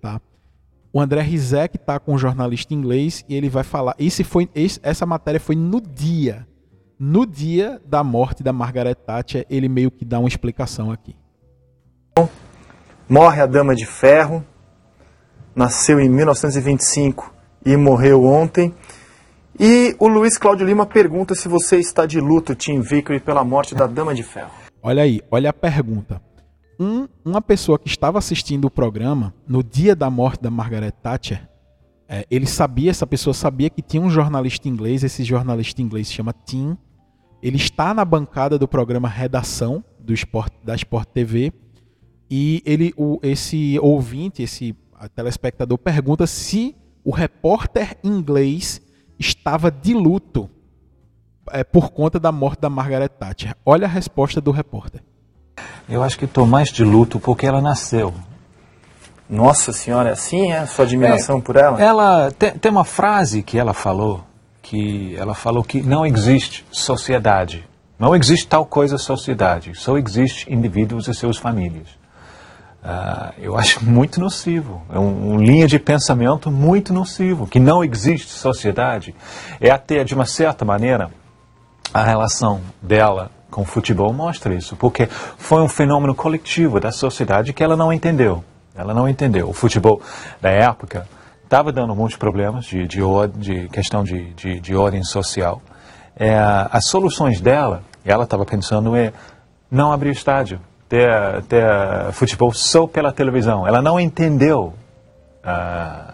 Tá? 0.00 0.20
O 0.92 1.00
André 1.00 1.22
Rizek 1.22 1.76
está 1.76 1.98
com 1.98 2.14
um 2.14 2.18
jornalista 2.18 2.72
inglês 2.72 3.24
e 3.28 3.34
ele 3.34 3.48
vai 3.48 3.64
falar. 3.64 3.96
Esse 3.98 4.22
foi, 4.22 4.48
esse, 4.54 4.78
essa 4.80 5.04
matéria 5.04 5.40
foi 5.40 5.56
no 5.56 5.80
dia. 5.80 6.46
No 6.98 7.26
dia 7.26 7.80
da 7.84 8.04
morte 8.04 8.44
da 8.44 8.52
Margaret 8.52 8.94
Thatcher, 8.94 9.44
ele 9.50 9.68
meio 9.68 9.90
que 9.90 10.04
dá 10.04 10.20
uma 10.20 10.28
explicação 10.28 10.92
aqui. 10.92 11.16
Morre 13.08 13.40
a 13.40 13.46
Dama 13.46 13.74
de 13.74 13.86
Ferro, 13.86 14.44
nasceu 15.52 15.98
em 15.98 16.08
1925 16.08 17.39
e 17.64 17.76
morreu 17.76 18.24
ontem. 18.24 18.74
E 19.58 19.94
o 19.98 20.08
Luiz 20.08 20.38
Cláudio 20.38 20.66
Lima 20.66 20.86
pergunta 20.86 21.34
se 21.34 21.48
você 21.48 21.76
está 21.78 22.06
de 22.06 22.20
luto, 22.20 22.54
Tim 22.54 22.80
Vickery, 22.80 23.20
pela 23.20 23.44
morte 23.44 23.74
da 23.74 23.86
Dama 23.86 24.14
de 24.14 24.22
Ferro. 24.22 24.50
Olha 24.82 25.02
aí, 25.02 25.20
olha 25.30 25.50
a 25.50 25.52
pergunta. 25.52 26.20
Um, 26.78 27.06
uma 27.22 27.42
pessoa 27.42 27.78
que 27.78 27.88
estava 27.88 28.18
assistindo 28.18 28.64
o 28.64 28.70
programa 28.70 29.34
no 29.46 29.62
dia 29.62 29.94
da 29.94 30.08
morte 30.08 30.42
da 30.42 30.50
Margaret 30.50 30.92
Thatcher, 30.92 31.46
é, 32.08 32.26
ele 32.30 32.46
sabia, 32.46 32.90
essa 32.90 33.06
pessoa 33.06 33.34
sabia 33.34 33.68
que 33.68 33.82
tinha 33.82 34.02
um 34.02 34.08
jornalista 34.08 34.68
inglês, 34.68 35.04
esse 35.04 35.22
jornalista 35.22 35.82
inglês 35.82 36.08
se 36.08 36.14
chama 36.14 36.32
Tim. 36.32 36.76
Ele 37.42 37.56
está 37.56 37.92
na 37.92 38.04
bancada 38.04 38.58
do 38.58 38.66
programa 38.66 39.08
Redação 39.08 39.84
do 39.98 40.14
Sport, 40.14 40.52
da 40.64 40.74
Sport 40.74 41.08
TV 41.08 41.52
e 42.30 42.62
ele, 42.64 42.94
o, 42.96 43.18
esse 43.22 43.78
ouvinte, 43.80 44.42
esse 44.42 44.74
telespectador 45.14 45.76
pergunta 45.78 46.26
se 46.26 46.76
o 47.04 47.10
repórter 47.10 47.96
inglês 48.02 48.80
estava 49.18 49.70
de 49.70 49.94
luto 49.94 50.48
é, 51.50 51.64
por 51.64 51.90
conta 51.90 52.18
da 52.18 52.32
morte 52.32 52.60
da 52.60 52.70
Margaret 52.70 53.08
Thatcher. 53.08 53.56
Olha 53.64 53.86
a 53.86 53.90
resposta 53.90 54.40
do 54.40 54.50
repórter. 54.50 55.02
Eu 55.88 56.02
acho 56.02 56.18
que 56.18 56.24
estou 56.24 56.46
mais 56.46 56.68
de 56.68 56.84
luto 56.84 57.18
porque 57.18 57.46
ela 57.46 57.60
nasceu. 57.60 58.14
Nossa 59.28 59.72
senhora, 59.72 60.10
é 60.10 60.12
assim 60.12 60.52
é? 60.52 60.66
Sua 60.66 60.84
admiração 60.84 61.38
é, 61.38 61.40
por 61.40 61.56
ela? 61.56 61.80
Ela 61.80 62.30
tem, 62.32 62.52
tem 62.52 62.70
uma 62.70 62.84
frase 62.84 63.42
que 63.42 63.58
ela 63.58 63.72
falou 63.72 64.24
que 64.62 65.16
ela 65.16 65.34
falou 65.34 65.64
que 65.64 65.82
não 65.82 66.04
existe 66.06 66.64
sociedade, 66.70 67.66
não 67.98 68.14
existe 68.14 68.46
tal 68.46 68.64
coisa 68.64 68.98
sociedade, 68.98 69.74
só 69.74 69.96
existe 69.96 70.52
indivíduos 70.52 71.08
e 71.08 71.14
suas 71.14 71.36
famílias. 71.36 71.88
Uh, 72.82 73.34
eu 73.38 73.58
acho 73.58 73.84
muito 73.84 74.18
nocivo, 74.18 74.80
é 74.90 74.98
um, 74.98 75.34
um, 75.34 75.38
linha 75.38 75.66
de 75.66 75.78
pensamento 75.78 76.50
muito 76.50 76.94
nocivo, 76.94 77.46
que 77.46 77.60
não 77.60 77.84
existe 77.84 78.32
sociedade. 78.32 79.14
É 79.60 79.70
até, 79.70 80.02
de 80.02 80.14
uma 80.14 80.24
certa 80.24 80.64
maneira, 80.64 81.10
a 81.92 82.02
relação 82.02 82.62
dela 82.80 83.30
com 83.50 83.62
o 83.62 83.66
futebol 83.66 84.12
mostra 84.14 84.54
isso, 84.54 84.76
porque 84.76 85.06
foi 85.06 85.60
um 85.60 85.68
fenômeno 85.68 86.14
coletivo 86.14 86.80
da 86.80 86.90
sociedade 86.90 87.52
que 87.52 87.62
ela 87.62 87.76
não 87.76 87.92
entendeu. 87.92 88.42
Ela 88.74 88.94
não 88.94 89.08
entendeu. 89.08 89.50
O 89.50 89.52
futebol 89.52 90.00
da 90.40 90.48
época 90.48 91.06
estava 91.44 91.72
dando 91.72 91.94
muitos 91.94 92.16
problemas 92.16 92.64
de, 92.64 92.86
de, 92.86 93.00
de 93.36 93.68
questão 93.68 94.04
de, 94.04 94.32
de, 94.34 94.60
de, 94.60 94.74
ordem 94.74 95.02
social. 95.02 95.60
É, 96.16 96.38
as 96.70 96.86
soluções 96.86 97.40
dela, 97.40 97.82
ela 98.04 98.24
estava 98.24 98.46
pensando 98.46 98.94
é 98.96 99.12
não 99.70 99.92
abrir 99.92 100.10
estádio, 100.10 100.60
ter, 100.90 101.42
ter 101.44 102.12
futebol 102.12 102.52
só 102.52 102.84
pela 102.86 103.12
televisão. 103.12 103.66
Ela 103.66 103.80
não 103.80 103.98
entendeu 103.98 104.74
uh, 105.44 106.12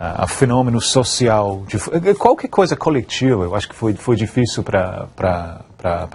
uh, 0.00 0.24
o 0.24 0.26
fenômeno 0.26 0.80
social, 0.80 1.62
de, 1.68 1.78
qualquer 2.14 2.48
coisa 2.48 2.74
coletiva, 2.76 3.44
eu 3.44 3.54
acho 3.54 3.68
que 3.68 3.74
foi, 3.74 3.94
foi 3.94 4.16
difícil 4.16 4.64
para 4.64 5.60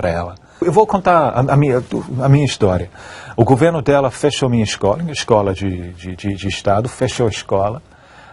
ela. 0.03 0.35
Eu 0.61 0.73
vou 0.73 0.85
contar 0.85 1.29
a, 1.29 1.53
a, 1.53 1.55
minha, 1.55 1.81
a 2.21 2.27
minha 2.27 2.45
história. 2.45 2.91
O 3.37 3.45
governo 3.45 3.81
dela 3.81 4.11
fechou 4.11 4.49
minha 4.49 4.65
escola, 4.65 4.97
minha 5.01 5.13
escola 5.13 5.53
de, 5.53 5.93
de, 5.93 6.15
de, 6.17 6.35
de 6.35 6.47
Estado, 6.49 6.89
fechou 6.89 7.27
a 7.27 7.29
escola. 7.29 7.81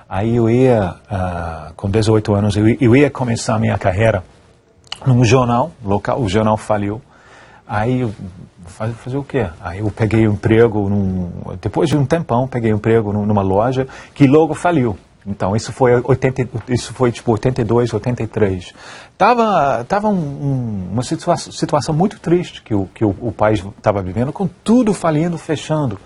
Aí 0.08 0.34
eu 0.34 0.50
ia, 0.50 0.96
uh, 1.08 1.72
com 1.76 1.88
18 1.88 2.34
anos, 2.34 2.56
eu, 2.56 2.66
eu 2.80 2.96
ia 2.96 3.10
começar 3.10 3.54
a 3.54 3.58
minha 3.60 3.78
carreira 3.78 4.24
num 5.06 5.24
jornal 5.24 5.70
local, 5.84 6.20
o 6.20 6.28
jornal 6.28 6.56
faliu. 6.56 7.00
Aí 7.66 8.00
eu 8.00 8.14
fazer, 8.66 8.94
fazer 8.94 9.16
o 9.16 9.24
quê? 9.24 9.48
Aí 9.60 9.80
eu 9.80 9.90
peguei 9.90 10.26
um 10.28 10.32
emprego, 10.32 10.88
num, 10.88 11.30
depois 11.60 11.88
de 11.88 11.96
um 11.96 12.04
tempão, 12.06 12.46
peguei 12.46 12.72
um 12.72 12.76
emprego 12.76 13.12
numa 13.12 13.42
loja 13.42 13.86
que 14.14 14.26
logo 14.26 14.54
faliu. 14.54 14.96
Então, 15.26 15.56
isso 15.56 15.72
foi, 15.72 16.00
80, 16.04 16.48
isso 16.68 16.94
foi 16.94 17.10
tipo 17.10 17.32
82, 17.32 17.92
83. 17.92 18.72
Tava, 19.18 19.84
tava 19.84 20.08
um, 20.08 20.14
um, 20.14 20.88
uma 20.92 21.02
situação, 21.02 21.52
situação 21.52 21.92
muito 21.92 22.20
triste 22.20 22.62
que 22.62 22.72
o, 22.72 22.86
que 22.94 23.04
o, 23.04 23.10
o 23.20 23.32
país 23.32 23.64
estava 23.76 24.00
vivendo, 24.02 24.32
com 24.32 24.46
tudo 24.46 24.94
falindo, 24.94 25.36
fechando, 25.36 25.98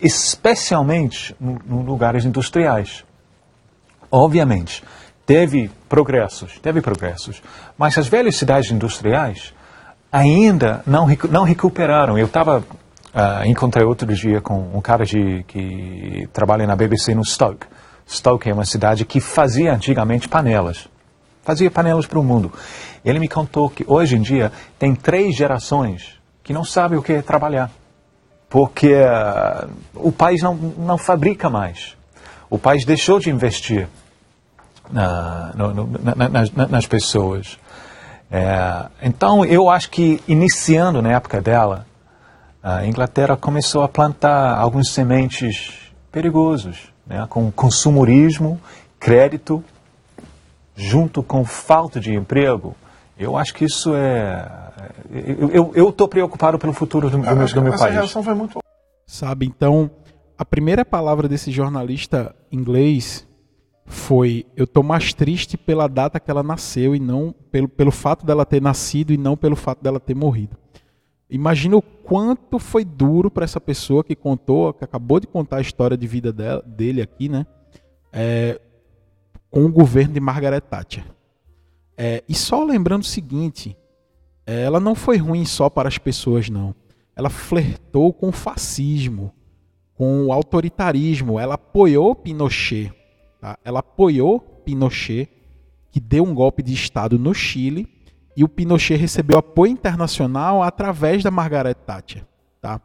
especialmente 0.00 1.36
em 1.40 1.82
lugares 1.84 2.24
industriais. 2.24 3.04
Obviamente, 4.10 4.82
teve 5.24 5.70
progressos, 5.88 6.58
teve 6.58 6.80
progressos, 6.80 7.40
mas 7.78 7.96
as 7.96 8.08
velhas 8.08 8.34
cidades 8.34 8.72
industriais 8.72 9.54
ainda 10.16 10.82
não, 10.86 11.06
não 11.30 11.44
recuperaram. 11.44 12.18
Eu 12.18 12.26
estava, 12.26 12.58
uh, 12.60 13.44
encontrei 13.44 13.84
outro 13.84 14.12
dia 14.14 14.40
com 14.40 14.70
um 14.74 14.80
cara 14.80 15.04
de, 15.04 15.44
que 15.46 16.28
trabalha 16.32 16.66
na 16.66 16.74
BBC 16.74 17.14
no 17.14 17.24
Stoke. 17.24 17.66
Stoke 18.08 18.48
é 18.48 18.54
uma 18.54 18.64
cidade 18.64 19.04
que 19.04 19.20
fazia 19.20 19.74
antigamente 19.74 20.28
panelas. 20.28 20.88
Fazia 21.42 21.70
panelas 21.70 22.06
para 22.06 22.18
o 22.18 22.24
mundo. 22.24 22.52
Ele 23.04 23.18
me 23.18 23.28
contou 23.28 23.68
que 23.68 23.84
hoje 23.86 24.16
em 24.16 24.22
dia 24.22 24.50
tem 24.78 24.94
três 24.94 25.36
gerações 25.36 26.16
que 26.42 26.52
não 26.52 26.64
sabem 26.64 26.98
o 26.98 27.02
que 27.02 27.12
é 27.12 27.22
trabalhar. 27.22 27.70
Porque 28.48 28.92
uh, 28.92 29.68
o 29.94 30.10
país 30.10 30.40
não, 30.40 30.54
não 30.54 30.96
fabrica 30.96 31.50
mais. 31.50 31.96
O 32.48 32.58
país 32.58 32.84
deixou 32.84 33.18
de 33.18 33.28
investir 33.28 33.88
uh, 34.86 35.56
no, 35.56 35.74
no, 35.74 35.90
na, 36.02 36.28
nas, 36.28 36.50
nas 36.52 36.86
pessoas. 36.86 37.58
É, 38.30 38.86
então, 39.02 39.44
eu 39.44 39.70
acho 39.70 39.90
que 39.90 40.20
iniciando 40.26 41.00
na 41.00 41.12
época 41.12 41.40
dela, 41.40 41.86
a 42.62 42.86
Inglaterra 42.86 43.36
começou 43.36 43.82
a 43.82 43.88
plantar 43.88 44.58
alguns 44.58 44.90
sementes 44.90 45.92
perigosos 46.10 46.92
né, 47.06 47.26
com 47.28 47.50
consumorismo, 47.52 48.60
crédito, 48.98 49.62
junto 50.74 51.22
com 51.22 51.44
falta 51.44 52.00
de 52.00 52.14
emprego, 52.14 52.74
eu 53.18 53.36
acho 53.36 53.54
que 53.54 53.64
isso 53.64 53.94
é. 53.94 54.46
Eu 55.74 55.88
estou 55.88 56.06
preocupado 56.06 56.58
pelo 56.58 56.72
futuro 56.72 57.08
do, 57.08 57.16
do, 57.16 57.36
meu, 57.36 57.46
do 57.46 57.62
meu 57.62 57.72
essa 57.72 57.84
país. 57.84 57.94
Reação 57.94 58.22
foi 58.22 58.34
muito. 58.34 58.58
Sabe, 59.06 59.46
então, 59.46 59.90
a 60.36 60.44
primeira 60.44 60.84
palavra 60.84 61.26
desse 61.26 61.50
jornalista 61.50 62.34
inglês 62.52 63.25
foi: 63.86 64.44
Eu 64.56 64.64
estou 64.64 64.82
mais 64.82 65.14
triste 65.14 65.56
pela 65.56 65.88
data 65.88 66.20
que 66.20 66.30
ela 66.30 66.42
nasceu 66.42 66.94
e 66.94 67.00
não 67.00 67.34
pelo, 67.50 67.68
pelo 67.68 67.92
fato 67.92 68.26
dela 68.26 68.44
ter 68.44 68.60
nascido 68.60 69.12
e 69.12 69.16
não 69.16 69.36
pelo 69.36 69.56
fato 69.56 69.82
dela 69.82 70.00
ter 70.00 70.14
morrido. 70.14 70.56
Imagina 71.30 71.76
o 71.76 71.82
quanto 71.82 72.58
foi 72.58 72.84
duro 72.84 73.30
para 73.30 73.44
essa 73.44 73.60
pessoa 73.60 74.04
que 74.04 74.14
contou, 74.14 74.72
que 74.72 74.84
acabou 74.84 75.18
de 75.18 75.26
contar 75.26 75.56
a 75.56 75.60
história 75.60 75.96
de 75.96 76.06
vida 76.06 76.32
dela, 76.32 76.62
dele 76.62 77.00
aqui, 77.00 77.28
né? 77.28 77.46
É, 78.12 78.60
com 79.50 79.64
o 79.64 79.72
governo 79.72 80.14
de 80.14 80.20
Margaret 80.20 80.60
Thatcher. 80.60 81.04
É, 81.96 82.22
e 82.28 82.34
só 82.34 82.62
lembrando 82.62 83.02
o 83.02 83.06
seguinte, 83.06 83.76
é, 84.46 84.62
ela 84.62 84.78
não 84.78 84.94
foi 84.94 85.16
ruim 85.16 85.44
só 85.44 85.70
para 85.70 85.88
as 85.88 85.98
pessoas, 85.98 86.48
não. 86.48 86.74
Ela 87.16 87.30
flertou 87.30 88.12
com 88.12 88.28
o 88.28 88.32
fascismo, 88.32 89.32
com 89.94 90.26
o 90.26 90.32
autoritarismo. 90.32 91.40
Ela 91.40 91.54
apoiou 91.54 92.14
Pinochet. 92.14 92.92
Tá? 93.46 93.56
Ela 93.64 93.78
apoiou 93.78 94.40
Pinochet, 94.40 95.28
que 95.92 96.00
deu 96.00 96.24
um 96.24 96.34
golpe 96.34 96.64
de 96.64 96.74
Estado 96.74 97.16
no 97.16 97.32
Chile 97.32 97.88
e 98.36 98.42
o 98.42 98.48
Pinochet 98.48 98.96
recebeu 98.96 99.38
apoio 99.38 99.70
internacional 99.70 100.64
através 100.64 101.22
da 101.22 101.30
Margaret 101.30 101.74
Thatcher. 101.74 102.26
Tá? 102.60 102.80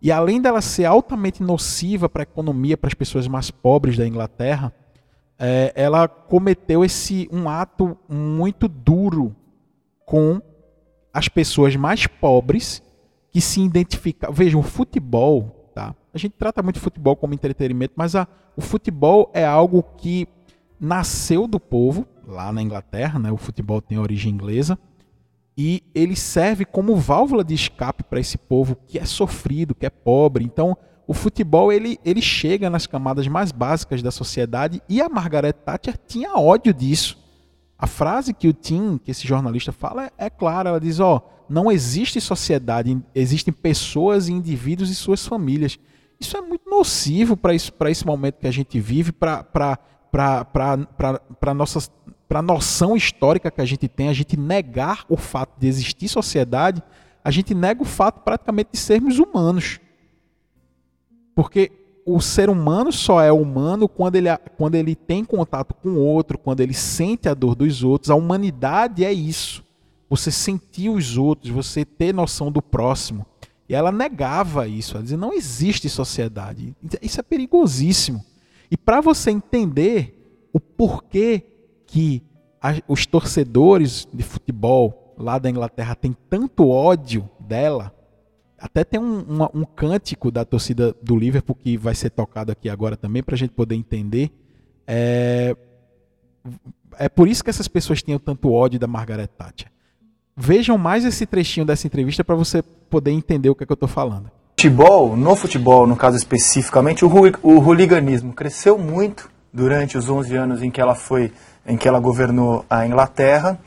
E 0.00 0.12
além 0.12 0.40
dela 0.40 0.60
ser 0.60 0.84
altamente 0.84 1.42
nociva 1.42 2.08
para 2.08 2.22
a 2.22 2.30
economia, 2.30 2.76
para 2.76 2.86
as 2.86 2.94
pessoas 2.94 3.26
mais 3.26 3.50
pobres 3.50 3.96
da 3.96 4.06
Inglaterra, 4.06 4.72
é, 5.36 5.72
ela 5.74 6.06
cometeu 6.06 6.84
esse 6.84 7.28
um 7.32 7.48
ato 7.48 7.98
muito 8.08 8.68
duro 8.68 9.34
com 10.04 10.40
as 11.12 11.26
pessoas 11.26 11.74
mais 11.74 12.06
pobres 12.06 12.80
que 13.32 13.40
se 13.40 13.60
identificam. 13.60 14.32
Vejam, 14.32 14.60
o 14.60 14.62
futebol? 14.62 15.55
A 16.16 16.18
gente 16.18 16.32
trata 16.32 16.62
muito 16.62 16.80
futebol 16.80 17.14
como 17.14 17.34
entretenimento, 17.34 17.92
mas 17.94 18.16
a, 18.16 18.26
o 18.56 18.62
futebol 18.62 19.30
é 19.34 19.44
algo 19.44 19.82
que 19.98 20.26
nasceu 20.80 21.46
do 21.46 21.60
povo, 21.60 22.08
lá 22.26 22.50
na 22.50 22.62
Inglaterra, 22.62 23.18
né? 23.18 23.30
O 23.30 23.36
futebol 23.36 23.82
tem 23.82 23.98
origem 23.98 24.32
inglesa. 24.32 24.78
E 25.58 25.82
ele 25.94 26.16
serve 26.16 26.64
como 26.64 26.96
válvula 26.96 27.44
de 27.44 27.52
escape 27.52 28.02
para 28.02 28.18
esse 28.18 28.38
povo 28.38 28.78
que 28.86 28.98
é 28.98 29.04
sofrido, 29.04 29.74
que 29.74 29.84
é 29.84 29.90
pobre. 29.90 30.42
Então, 30.42 30.74
o 31.06 31.12
futebol 31.12 31.70
ele, 31.70 32.00
ele 32.02 32.22
chega 32.22 32.70
nas 32.70 32.86
camadas 32.86 33.28
mais 33.28 33.52
básicas 33.52 34.00
da 34.00 34.10
sociedade 34.10 34.80
e 34.88 35.02
a 35.02 35.10
Margaret 35.10 35.52
Thatcher 35.52 35.98
tinha 36.08 36.32
ódio 36.32 36.72
disso. 36.72 37.22
A 37.78 37.86
frase 37.86 38.32
que 38.32 38.48
o 38.48 38.54
Tim, 38.54 38.96
que 38.96 39.10
esse 39.10 39.28
jornalista 39.28 39.70
fala, 39.70 40.06
é, 40.06 40.12
é 40.16 40.30
clara. 40.30 40.70
Ela 40.70 40.80
diz: 40.80 40.98
ó, 40.98 41.20
não 41.46 41.70
existe 41.70 42.22
sociedade, 42.22 42.98
existem 43.14 43.52
pessoas 43.52 44.28
e 44.28 44.32
indivíduos 44.32 44.88
e 44.88 44.94
suas 44.94 45.26
famílias. 45.26 45.78
Isso 46.18 46.36
é 46.36 46.40
muito 46.40 46.68
nocivo 46.68 47.36
para 47.36 47.54
esse 47.54 48.06
momento 48.06 48.38
que 48.38 48.46
a 48.46 48.52
gente 48.52 48.80
vive, 48.80 49.12
para 49.12 49.78
nossas 51.54 51.90
para 52.28 52.40
a 52.40 52.42
noção 52.42 52.96
histórica 52.96 53.50
que 53.50 53.60
a 53.60 53.64
gente 53.64 53.86
tem, 53.86 54.08
a 54.08 54.12
gente 54.12 54.36
negar 54.36 55.04
o 55.08 55.16
fato 55.16 55.58
de 55.58 55.68
existir 55.68 56.08
sociedade, 56.08 56.82
a 57.22 57.30
gente 57.30 57.54
nega 57.54 57.82
o 57.82 57.84
fato 57.84 58.20
praticamente 58.22 58.70
de 58.72 58.78
sermos 58.78 59.18
humanos. 59.18 59.78
Porque 61.34 61.70
o 62.04 62.20
ser 62.20 62.48
humano 62.48 62.92
só 62.92 63.20
é 63.20 63.30
humano 63.30 63.88
quando 63.88 64.16
ele, 64.16 64.28
quando 64.56 64.74
ele 64.74 64.94
tem 64.94 65.24
contato 65.24 65.74
com 65.74 65.90
o 65.90 66.00
outro, 66.00 66.38
quando 66.38 66.60
ele 66.60 66.74
sente 66.74 67.28
a 67.28 67.34
dor 67.34 67.54
dos 67.54 67.82
outros. 67.82 68.10
A 68.10 68.14
humanidade 68.14 69.04
é 69.04 69.12
isso. 69.12 69.64
Você 70.08 70.30
sentir 70.30 70.88
os 70.88 71.16
outros, 71.18 71.50
você 71.50 71.84
ter 71.84 72.14
noção 72.14 72.50
do 72.50 72.62
próximo. 72.62 73.26
E 73.68 73.74
ela 73.74 73.90
negava 73.90 74.68
isso, 74.68 74.94
ela 74.94 75.02
dizia: 75.02 75.18
não 75.18 75.32
existe 75.32 75.88
sociedade. 75.88 76.74
Isso 77.02 77.20
é 77.20 77.22
perigosíssimo. 77.22 78.24
E 78.70 78.76
para 78.76 79.00
você 79.00 79.30
entender 79.30 80.48
o 80.52 80.60
porquê 80.60 81.42
que 81.86 82.22
os 82.88 83.06
torcedores 83.06 84.08
de 84.12 84.22
futebol 84.22 85.14
lá 85.16 85.38
da 85.38 85.48
Inglaterra 85.48 85.94
têm 85.94 86.16
tanto 86.28 86.68
ódio 86.68 87.28
dela, 87.38 87.94
até 88.58 88.84
tem 88.84 88.98
um, 88.98 89.18
um, 89.18 89.60
um, 89.60 89.64
cântico 89.64 90.30
da 90.30 90.44
torcida 90.44 90.94
do 91.02 91.16
Liverpool 91.16 91.54
que 91.54 91.76
vai 91.76 91.94
ser 91.94 92.10
tocado 92.10 92.50
aqui 92.50 92.68
agora 92.68 92.96
também 92.96 93.22
para 93.22 93.34
a 93.34 93.38
gente 93.38 93.50
poder 93.50 93.74
entender. 93.74 94.30
É, 94.86 95.56
é 96.98 97.08
por 97.08 97.28
isso 97.28 97.44
que 97.44 97.50
essas 97.50 97.68
pessoas 97.68 98.02
tinham 98.02 98.18
tanto 98.18 98.50
ódio 98.50 98.78
da 98.80 98.86
Margaret 98.86 99.28
Thatcher. 99.28 99.70
Vejam 100.36 100.76
mais 100.76 101.04
esse 101.04 101.24
trechinho 101.24 101.64
dessa 101.64 101.86
entrevista 101.86 102.22
para 102.22 102.34
você 102.34 102.62
poder 102.62 103.10
entender 103.10 103.48
o 103.48 103.54
que, 103.54 103.64
é 103.64 103.66
que 103.66 103.72
eu 103.72 103.74
estou 103.74 103.88
falando. 103.88 104.30
Futebol, 104.58 105.16
no 105.16 105.34
futebol, 105.34 105.86
no 105.86 105.96
caso 105.96 106.16
especificamente, 106.16 107.04
o, 107.06 107.10
o 107.42 107.58
hooliganismo 107.58 108.34
cresceu 108.34 108.76
muito 108.76 109.30
durante 109.50 109.96
os 109.96 110.10
11 110.10 110.36
anos 110.36 110.62
em 110.62 110.70
que 110.70 110.78
ela 110.78 110.94
foi, 110.94 111.32
em 111.66 111.78
que 111.78 111.88
ela 111.88 111.98
governou 111.98 112.66
a 112.68 112.86
Inglaterra. 112.86 113.58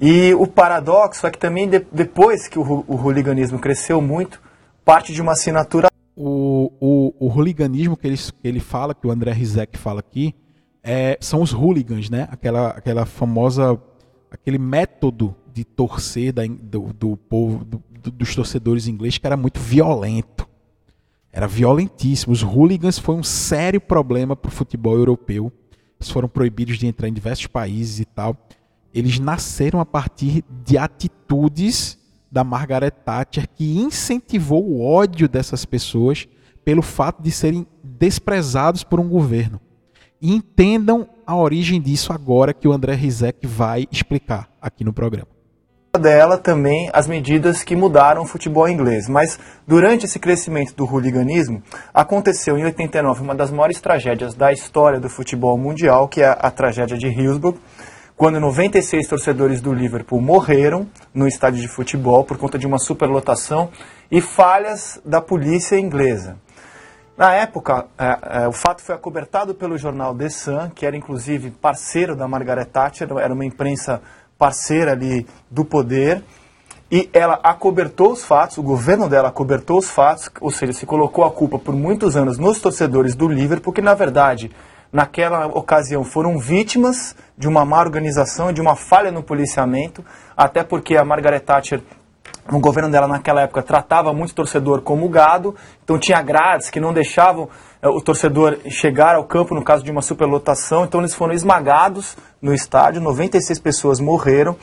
E 0.00 0.34
o 0.34 0.48
paradoxo 0.48 1.28
é 1.28 1.30
que 1.30 1.38
também 1.38 1.68
de, 1.68 1.86
depois 1.92 2.48
que 2.48 2.58
o, 2.58 2.84
o 2.88 2.96
hooliganismo 2.96 3.60
cresceu 3.60 4.00
muito, 4.02 4.42
parte 4.84 5.12
de 5.12 5.22
uma 5.22 5.32
assinatura. 5.32 5.88
O, 6.16 6.72
o, 6.80 7.14
o 7.20 7.28
hooliganismo 7.28 7.96
que 7.96 8.08
ele, 8.08 8.16
que 8.16 8.48
ele 8.48 8.60
fala, 8.60 8.96
que 8.96 9.06
o 9.06 9.12
André 9.12 9.30
Rizek 9.30 9.78
fala 9.78 10.00
aqui, 10.00 10.34
é, 10.82 11.16
são 11.20 11.40
os 11.40 11.52
hooligans, 11.52 12.10
né? 12.10 12.26
Aquela, 12.32 12.70
aquela 12.70 13.06
famosa, 13.06 13.80
aquele 14.32 14.58
método 14.58 15.36
de 15.52 15.64
torcer 15.64 16.32
da, 16.32 16.42
do, 16.46 16.92
do, 16.92 17.16
povo, 17.16 17.64
do, 17.64 17.82
dos 18.10 18.34
torcedores 18.34 18.86
ingleses 18.86 19.18
que 19.18 19.26
era 19.26 19.36
muito 19.36 19.60
violento. 19.60 20.48
Era 21.32 21.46
violentíssimo. 21.46 22.32
Os 22.32 22.42
hooligans 22.42 22.98
foi 22.98 23.14
um 23.14 23.22
sério 23.22 23.80
problema 23.80 24.34
para 24.34 24.48
o 24.48 24.52
futebol 24.52 24.96
europeu. 24.96 25.52
Eles 25.98 26.10
foram 26.10 26.28
proibidos 26.28 26.78
de 26.78 26.86
entrar 26.86 27.08
em 27.08 27.12
diversos 27.12 27.46
países 27.46 28.00
e 28.00 28.04
tal 28.04 28.36
eles 28.92 29.18
nasceram 29.18 29.80
a 29.80 29.86
partir 29.86 30.44
de 30.64 30.76
atitudes 30.76 31.98
da 32.30 32.44
Margaret 32.44 32.90
Thatcher 32.90 33.48
que 33.48 33.78
incentivou 33.78 34.64
o 34.64 34.84
ódio 34.84 35.28
dessas 35.28 35.64
pessoas 35.64 36.28
pelo 36.64 36.82
fato 36.82 37.22
de 37.22 37.30
serem 37.30 37.66
desprezados 37.82 38.84
por 38.84 39.00
um 39.00 39.08
governo. 39.08 39.60
E 40.20 40.32
entendam 40.34 41.08
a 41.26 41.34
origem 41.34 41.80
disso 41.80 42.12
agora 42.12 42.52
que 42.52 42.68
o 42.68 42.72
André 42.72 42.94
Rizek 42.94 43.46
vai 43.46 43.86
explicar 43.90 44.50
aqui 44.60 44.84
no 44.84 44.92
programa. 44.92 45.28
Dela 45.98 46.38
também 46.38 46.88
as 46.92 47.08
medidas 47.08 47.64
que 47.64 47.74
mudaram 47.74 48.22
o 48.22 48.24
futebol 48.24 48.68
inglês. 48.68 49.08
Mas 49.08 49.40
durante 49.66 50.06
esse 50.06 50.20
crescimento 50.20 50.72
do 50.76 50.84
hooliganismo, 50.84 51.60
aconteceu 51.92 52.56
em 52.56 52.64
89 52.64 53.22
uma 53.22 53.34
das 53.34 53.50
maiores 53.50 53.80
tragédias 53.80 54.32
da 54.32 54.52
história 54.52 55.00
do 55.00 55.10
futebol 55.10 55.58
mundial, 55.58 56.06
que 56.06 56.22
é 56.22 56.28
a 56.28 56.48
tragédia 56.48 56.96
de 56.96 57.08
Hillsborough, 57.08 57.58
quando 58.16 58.38
96 58.38 59.08
torcedores 59.08 59.60
do 59.60 59.72
Liverpool 59.72 60.20
morreram 60.20 60.86
no 61.12 61.26
estádio 61.26 61.60
de 61.60 61.66
futebol 61.66 62.22
por 62.22 62.38
conta 62.38 62.56
de 62.56 62.68
uma 62.68 62.78
superlotação 62.78 63.68
e 64.08 64.20
falhas 64.20 65.00
da 65.04 65.20
polícia 65.20 65.76
inglesa. 65.76 66.38
Na 67.20 67.34
época, 67.34 67.86
é, 67.98 68.44
é, 68.44 68.48
o 68.48 68.52
fato 68.52 68.80
foi 68.80 68.94
acobertado 68.94 69.54
pelo 69.54 69.76
jornal 69.76 70.14
The 70.14 70.30
Sun, 70.30 70.70
que 70.74 70.86
era 70.86 70.96
inclusive 70.96 71.50
parceiro 71.50 72.14
da 72.14 72.28
Margaret 72.28 72.64
Thatcher, 72.64 73.08
era 73.18 73.34
uma 73.34 73.44
imprensa 73.44 74.00
parceira 74.40 74.92
ali 74.92 75.26
do 75.50 75.66
poder, 75.66 76.24
e 76.90 77.10
ela 77.12 77.38
acobertou 77.42 78.10
os 78.10 78.24
fatos, 78.24 78.56
o 78.56 78.62
governo 78.62 79.06
dela 79.06 79.28
acobertou 79.28 79.78
os 79.78 79.90
fatos, 79.90 80.30
ou 80.40 80.50
seja, 80.50 80.72
se 80.72 80.86
colocou 80.86 81.24
a 81.24 81.30
culpa 81.30 81.58
por 81.58 81.74
muitos 81.74 82.16
anos 82.16 82.38
nos 82.38 82.58
torcedores 82.58 83.14
do 83.14 83.28
Liverpool, 83.28 83.72
que 83.72 83.82
na 83.82 83.92
verdade 83.92 84.50
naquela 84.90 85.46
ocasião 85.46 86.02
foram 86.02 86.38
vítimas 86.38 87.14
de 87.38 87.46
uma 87.46 87.64
má 87.64 87.78
organização, 87.78 88.52
de 88.52 88.60
uma 88.60 88.74
falha 88.74 89.12
no 89.12 89.22
policiamento, 89.22 90.04
até 90.36 90.64
porque 90.64 90.96
a 90.96 91.04
Margaret 91.04 91.40
Thatcher 91.40 91.82
o 92.50 92.58
governo 92.58 92.90
dela 92.90 93.06
naquela 93.06 93.42
época 93.42 93.62
tratava 93.62 94.12
muito 94.12 94.30
o 94.30 94.34
torcedor 94.34 94.82
como 94.82 95.08
gado, 95.08 95.54
então 95.84 95.98
tinha 95.98 96.20
grades 96.20 96.70
que 96.70 96.80
não 96.80 96.92
deixavam 96.92 97.48
eh, 97.80 97.88
o 97.88 98.00
torcedor 98.00 98.58
chegar 98.68 99.14
ao 99.14 99.24
campo 99.24 99.54
no 99.54 99.62
caso 99.62 99.84
de 99.84 99.90
uma 99.90 100.02
superlotação, 100.02 100.84
então 100.84 101.00
eles 101.00 101.14
foram 101.14 101.32
esmagados 101.32 102.16
no 102.40 102.54
estádio, 102.54 103.00
96 103.00 103.58
pessoas 103.58 104.00
morreram. 104.00 104.56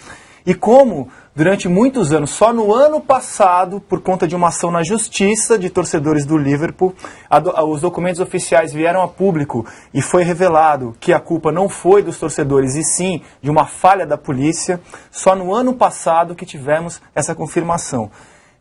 E 0.48 0.54
como 0.54 1.10
durante 1.36 1.68
muitos 1.68 2.14
anos, 2.14 2.30
só 2.30 2.54
no 2.54 2.74
ano 2.74 3.02
passado, 3.02 3.82
por 3.82 4.00
conta 4.02 4.26
de 4.26 4.34
uma 4.34 4.48
ação 4.48 4.72
na 4.72 4.82
justiça 4.82 5.60
de 5.60 5.70
torcedores 5.70 6.26
do 6.26 6.38
Liverpool, 6.38 6.96
do, 7.44 7.52
os 7.66 7.82
documentos 7.82 8.22
oficiais 8.22 8.72
vieram 8.72 9.02
a 9.02 9.10
público 9.10 9.66
e 9.94 10.02
foi 10.02 10.24
revelado 10.24 10.96
que 11.02 11.12
a 11.12 11.20
culpa 11.20 11.52
não 11.52 11.68
foi 11.68 12.02
dos 12.02 12.18
torcedores 12.18 12.76
e 12.76 12.84
sim 12.84 13.22
de 13.42 13.50
uma 13.50 13.66
falha 13.66 14.06
da 14.06 14.18
polícia. 14.18 14.80
Só 15.12 15.36
no 15.36 15.54
ano 15.54 15.74
passado 15.74 16.34
que 16.34 16.46
tivemos 16.46 17.02
essa 17.14 17.36
confirmação. 17.36 18.10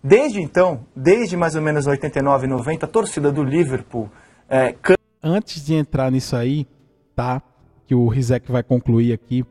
Desde 0.03 0.43
então, 0.43 0.81
desde 0.95 1.37
mais 1.37 1.55
ou 1.55 1.63
menos 1.63 1.87
89, 1.87 2.49
90, 2.49 2.85
a 2.85 2.89
torcida 2.89 3.31
do 3.31 3.45
Liverpool. 3.45 4.11
É, 4.51 4.75
Antes 5.23 5.65
de 5.65 5.75
entrar 5.75 6.11
nisso 6.11 6.35
aí, 6.35 6.67
tá? 7.15 7.41
Que 7.87 7.95
o 7.95 8.09
Rizek 8.09 8.51
vai 8.51 8.63
concluir 8.63 9.13
aqui, 9.13 9.45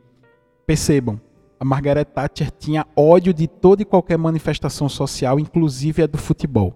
percebam 0.66 1.20
a 1.60 1.64
Margaret 1.64 2.06
Thatcher 2.06 2.52
tinha 2.52 2.86
ódio 2.96 3.34
de 3.34 3.48
toda 3.48 3.82
e 3.82 3.86
qualquer 3.86 4.18
manifestação 4.18 4.90
social, 4.90 5.40
inclusive 5.40 6.04
a 6.04 6.08
do 6.08 6.18
futebol. 6.18 6.74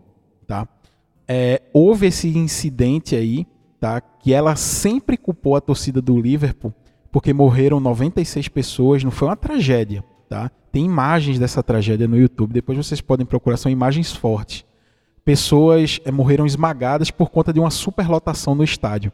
Tá? 0.47 0.67
É, 1.27 1.61
houve 1.73 2.07
esse 2.07 2.29
incidente 2.37 3.15
aí, 3.15 3.45
tá? 3.79 4.01
que 4.01 4.33
ela 4.33 4.55
sempre 4.55 5.17
culpou 5.17 5.55
a 5.55 5.61
torcida 5.61 6.01
do 6.01 6.19
Liverpool, 6.19 6.73
porque 7.11 7.33
morreram 7.33 7.79
96 7.79 8.47
pessoas, 8.47 9.03
não 9.03 9.11
foi 9.11 9.27
uma 9.27 9.35
tragédia. 9.35 10.03
Tá? 10.27 10.49
Tem 10.71 10.85
imagens 10.85 11.37
dessa 11.37 11.61
tragédia 11.61 12.07
no 12.07 12.17
YouTube, 12.17 12.53
depois 12.53 12.77
vocês 12.77 13.01
podem 13.01 13.25
procurar, 13.25 13.57
são 13.57 13.71
imagens 13.71 14.13
fortes. 14.13 14.65
Pessoas 15.25 15.99
é, 16.05 16.11
morreram 16.11 16.45
esmagadas 16.45 17.11
por 17.11 17.29
conta 17.29 17.51
de 17.51 17.59
uma 17.59 17.69
superlotação 17.69 18.55
no 18.55 18.63
estádio. 18.63 19.11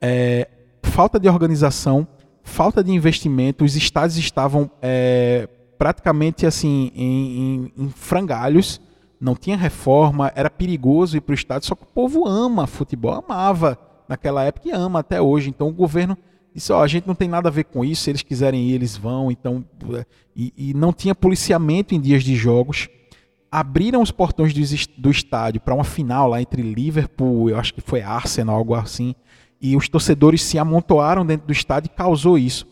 É, 0.00 0.48
falta 0.86 1.20
de 1.20 1.28
organização, 1.28 2.06
falta 2.42 2.82
de 2.82 2.92
investimento, 2.92 3.64
os 3.64 3.76
estádios 3.76 4.16
estavam 4.16 4.70
é, 4.80 5.48
praticamente 5.78 6.46
assim 6.46 6.90
em, 6.94 7.38
em, 7.38 7.72
em, 7.76 7.88
frangalhos, 7.90 8.80
não 9.20 9.34
tinha 9.34 9.56
reforma, 9.56 10.32
era 10.34 10.48
perigoso 10.48 11.16
ir 11.16 11.20
para 11.20 11.32
o 11.32 11.34
estádio, 11.34 11.68
só 11.68 11.74
que 11.74 11.82
o 11.82 11.86
povo 11.86 12.26
ama 12.26 12.66
futebol, 12.66 13.12
amava 13.12 13.78
naquela 14.08 14.44
época 14.44 14.68
e 14.68 14.72
ama 14.72 15.00
até 15.00 15.20
hoje. 15.20 15.50
Então 15.50 15.68
o 15.68 15.72
governo 15.72 16.16
disse, 16.54 16.72
a 16.72 16.86
gente 16.86 17.06
não 17.06 17.14
tem 17.14 17.28
nada 17.28 17.48
a 17.48 17.52
ver 17.52 17.64
com 17.64 17.84
isso, 17.84 18.02
se 18.02 18.10
eles 18.10 18.22
quiserem 18.22 18.68
ir, 18.68 18.74
eles 18.74 18.96
vão. 18.96 19.30
Então 19.30 19.64
e, 20.34 20.52
e 20.56 20.74
não 20.74 20.92
tinha 20.92 21.14
policiamento 21.14 21.94
em 21.94 22.00
dias 22.00 22.22
de 22.22 22.34
jogos. 22.36 22.88
Abriram 23.50 24.02
os 24.02 24.10
portões 24.10 24.52
do 24.98 25.10
estádio 25.10 25.60
para 25.60 25.74
uma 25.74 25.84
final 25.84 26.28
lá 26.28 26.40
entre 26.42 26.60
Liverpool, 26.62 27.48
eu 27.48 27.58
acho 27.58 27.72
que 27.72 27.80
foi 27.80 28.02
Arsenal, 28.02 28.56
algo 28.56 28.74
assim 28.74 29.14
e 29.60 29.76
os 29.76 29.88
torcedores 29.88 30.42
se 30.42 30.58
amontoaram 30.58 31.24
dentro 31.24 31.46
do 31.46 31.52
estádio 31.52 31.90
e 31.92 31.96
causou 31.96 32.38
isso. 32.38 32.66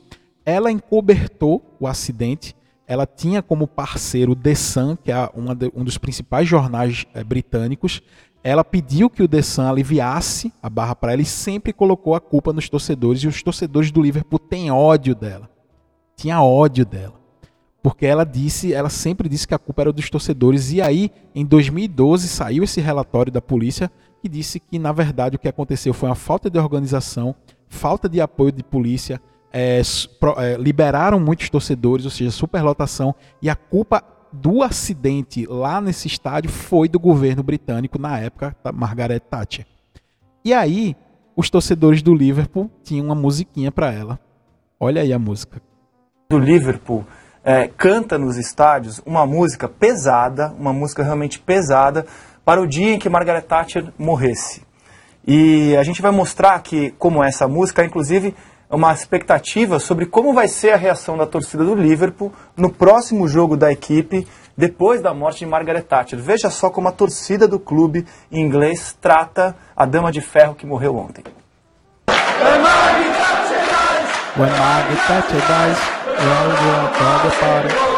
Ela 0.44 0.70
encobertou 0.70 1.62
o 1.80 1.86
acidente. 1.86 2.54
Ela 2.86 3.06
tinha 3.06 3.42
como 3.42 3.66
parceiro 3.66 4.32
o 4.32 4.36
The 4.36 4.54
Sun, 4.54 4.96
que 4.96 5.10
é 5.10 5.14
de, 5.56 5.72
um 5.74 5.82
dos 5.82 5.96
principais 5.96 6.46
jornais 6.46 7.06
é, 7.14 7.24
britânicos. 7.24 8.02
Ela 8.42 8.62
pediu 8.62 9.08
que 9.08 9.22
o 9.22 9.28
The 9.28 9.40
Sun 9.40 9.66
aliviasse 9.66 10.52
a 10.62 10.68
barra 10.68 10.94
para 10.94 11.14
ela 11.14 11.22
e 11.22 11.26
sempre 11.26 11.72
colocou 11.72 12.14
a 12.14 12.20
culpa 12.20 12.52
nos 12.52 12.68
torcedores. 12.68 13.22
E 13.22 13.26
os 13.26 13.42
torcedores 13.42 13.90
do 13.90 14.02
Liverpool 14.02 14.38
têm 14.38 14.70
ódio 14.70 15.14
dela. 15.14 15.48
Tinha 16.14 16.42
ódio 16.42 16.84
dela. 16.84 17.14
Porque 17.82 18.04
ela 18.04 18.24
disse, 18.24 18.72
ela 18.72 18.90
sempre 18.90 19.28
disse 19.28 19.48
que 19.48 19.54
a 19.54 19.58
culpa 19.58 19.82
era 19.82 19.92
dos 19.92 20.10
torcedores. 20.10 20.72
E 20.72 20.82
aí, 20.82 21.10
em 21.34 21.44
2012, 21.44 22.28
saiu 22.28 22.64
esse 22.64 22.80
relatório 22.80 23.32
da 23.32 23.40
polícia 23.40 23.90
que 24.24 24.28
disse 24.30 24.58
que, 24.58 24.78
na 24.78 24.90
verdade, 24.90 25.36
o 25.36 25.38
que 25.38 25.46
aconteceu 25.46 25.92
foi 25.92 26.08
uma 26.08 26.14
falta 26.14 26.48
de 26.48 26.58
organização, 26.58 27.34
falta 27.68 28.08
de 28.08 28.22
apoio 28.22 28.50
de 28.50 28.64
polícia, 28.64 29.20
é, 29.52 29.82
é, 30.38 30.56
liberaram 30.56 31.20
muitos 31.20 31.50
torcedores, 31.50 32.06
ou 32.06 32.10
seja, 32.10 32.30
superlotação, 32.30 33.14
e 33.42 33.50
a 33.50 33.54
culpa 33.54 34.02
do 34.32 34.62
acidente 34.62 35.44
lá 35.44 35.78
nesse 35.78 36.08
estádio 36.08 36.50
foi 36.50 36.88
do 36.88 36.98
governo 36.98 37.42
britânico 37.42 37.98
na 37.98 38.18
época 38.18 38.56
da 38.64 38.72
Margaret 38.72 39.20
Thatcher. 39.20 39.66
E 40.42 40.54
aí, 40.54 40.96
os 41.36 41.50
torcedores 41.50 42.00
do 42.00 42.14
Liverpool 42.14 42.70
tinham 42.82 43.04
uma 43.04 43.14
musiquinha 43.14 43.70
para 43.70 43.92
ela. 43.92 44.18
Olha 44.80 45.02
aí 45.02 45.12
a 45.12 45.18
música. 45.18 45.60
Do 46.30 46.38
Liverpool 46.38 47.04
é, 47.44 47.68
canta 47.68 48.16
nos 48.16 48.38
estádios 48.38 49.02
uma 49.04 49.26
música 49.26 49.68
pesada, 49.68 50.50
uma 50.58 50.72
música 50.72 51.02
realmente 51.02 51.38
pesada, 51.38 52.06
para 52.44 52.60
o 52.60 52.66
dia 52.66 52.94
em 52.94 52.98
que 52.98 53.08
Margaret 53.08 53.42
Thatcher 53.42 53.92
morresse. 53.98 54.62
E 55.26 55.74
a 55.76 55.82
gente 55.82 56.02
vai 56.02 56.10
mostrar 56.10 56.60
que, 56.62 56.90
como 56.98 57.24
essa 57.24 57.48
música, 57.48 57.84
inclusive, 57.84 58.34
uma 58.68 58.92
expectativa 58.92 59.78
sobre 59.78 60.06
como 60.06 60.34
vai 60.34 60.48
ser 60.48 60.72
a 60.72 60.76
reação 60.76 61.16
da 61.16 61.26
torcida 61.26 61.64
do 61.64 61.74
Liverpool 61.74 62.32
no 62.56 62.70
próximo 62.70 63.26
jogo 63.26 63.56
da 63.56 63.72
equipe 63.72 64.26
depois 64.56 65.00
da 65.00 65.14
morte 65.14 65.40
de 65.40 65.46
Margaret 65.46 65.82
Thatcher. 65.82 66.18
Veja 66.18 66.50
só 66.50 66.70
como 66.70 66.88
a 66.88 66.92
torcida 66.92 67.48
do 67.48 67.58
clube 67.58 68.06
inglês 68.30 68.96
trata 69.00 69.56
a 69.76 69.86
dama 69.86 70.12
de 70.12 70.20
ferro 70.20 70.54
que 70.54 70.66
morreu 70.66 70.96
ontem. 70.96 71.24
When 72.06 72.60
Margaret 72.60 73.12
Thatcher 73.16 73.60
dies, 73.60 74.36
When 74.36 74.50
Margaret 74.50 75.00
Thatcher 75.06 75.40
dies, 75.40 75.78
we're 76.06 76.74
all 76.74 77.30
party. 77.40 77.93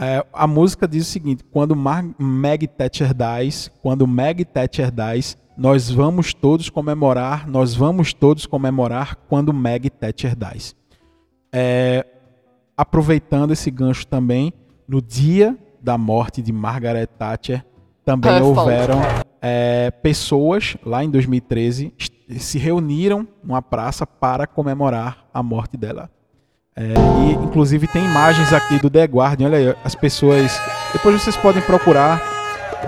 É, 0.00 0.24
a 0.32 0.46
música 0.46 0.86
diz 0.86 1.06
o 1.08 1.10
seguinte: 1.10 1.42
quando 1.50 1.74
Mar 1.74 2.04
Meg 2.18 2.66
Thatcher 2.68 3.12
dies, 3.14 3.70
quando 3.82 4.06
Meg 4.06 4.44
Thatcher 4.44 4.90
dies, 4.92 5.36
nós 5.56 5.90
vamos 5.90 6.32
todos 6.32 6.70
comemorar, 6.70 7.48
nós 7.48 7.74
vamos 7.74 8.12
todos 8.14 8.46
comemorar 8.46 9.16
quando 9.28 9.52
Meg 9.52 9.90
Thatcher 9.90 10.36
dies. 10.36 10.76
É, 11.52 12.06
aproveitando 12.76 13.52
esse 13.52 13.70
gancho 13.70 14.06
também, 14.06 14.52
no 14.86 15.02
dia 15.02 15.56
da 15.82 15.98
morte 15.98 16.40
de 16.42 16.52
Margaret 16.52 17.06
Thatcher, 17.06 17.64
também 18.04 18.30
Her 18.32 18.42
houveram 18.44 19.00
é, 19.42 19.90
pessoas 19.90 20.76
lá 20.84 21.02
em 21.02 21.10
2013 21.10 21.92
est- 21.98 22.12
se 22.38 22.58
reuniram 22.58 23.26
numa 23.42 23.60
praça 23.62 24.06
para 24.06 24.46
comemorar 24.46 25.26
a 25.32 25.42
morte 25.42 25.76
dela. 25.76 26.10
É, 26.80 26.94
e 27.26 27.32
inclusive 27.32 27.88
tem 27.88 28.04
imagens 28.04 28.52
aqui 28.52 28.78
do 28.78 28.88
The 28.88 29.02
Guardian, 29.02 29.48
olha 29.48 29.58
aí, 29.58 29.76
as 29.82 29.96
pessoas. 29.96 30.62
Depois 30.92 31.20
vocês 31.20 31.36
podem 31.36 31.60
procurar 31.62 32.22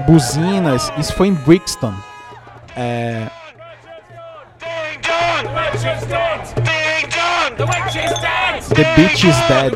buzinas. 0.06 0.92
Isso 0.96 1.12
foi 1.14 1.26
em 1.26 1.34
Brixton. 1.34 1.92
É! 2.76 3.26
The 8.68 8.84
Beach 8.94 9.26
is 9.26 9.36
Dead. 9.48 9.74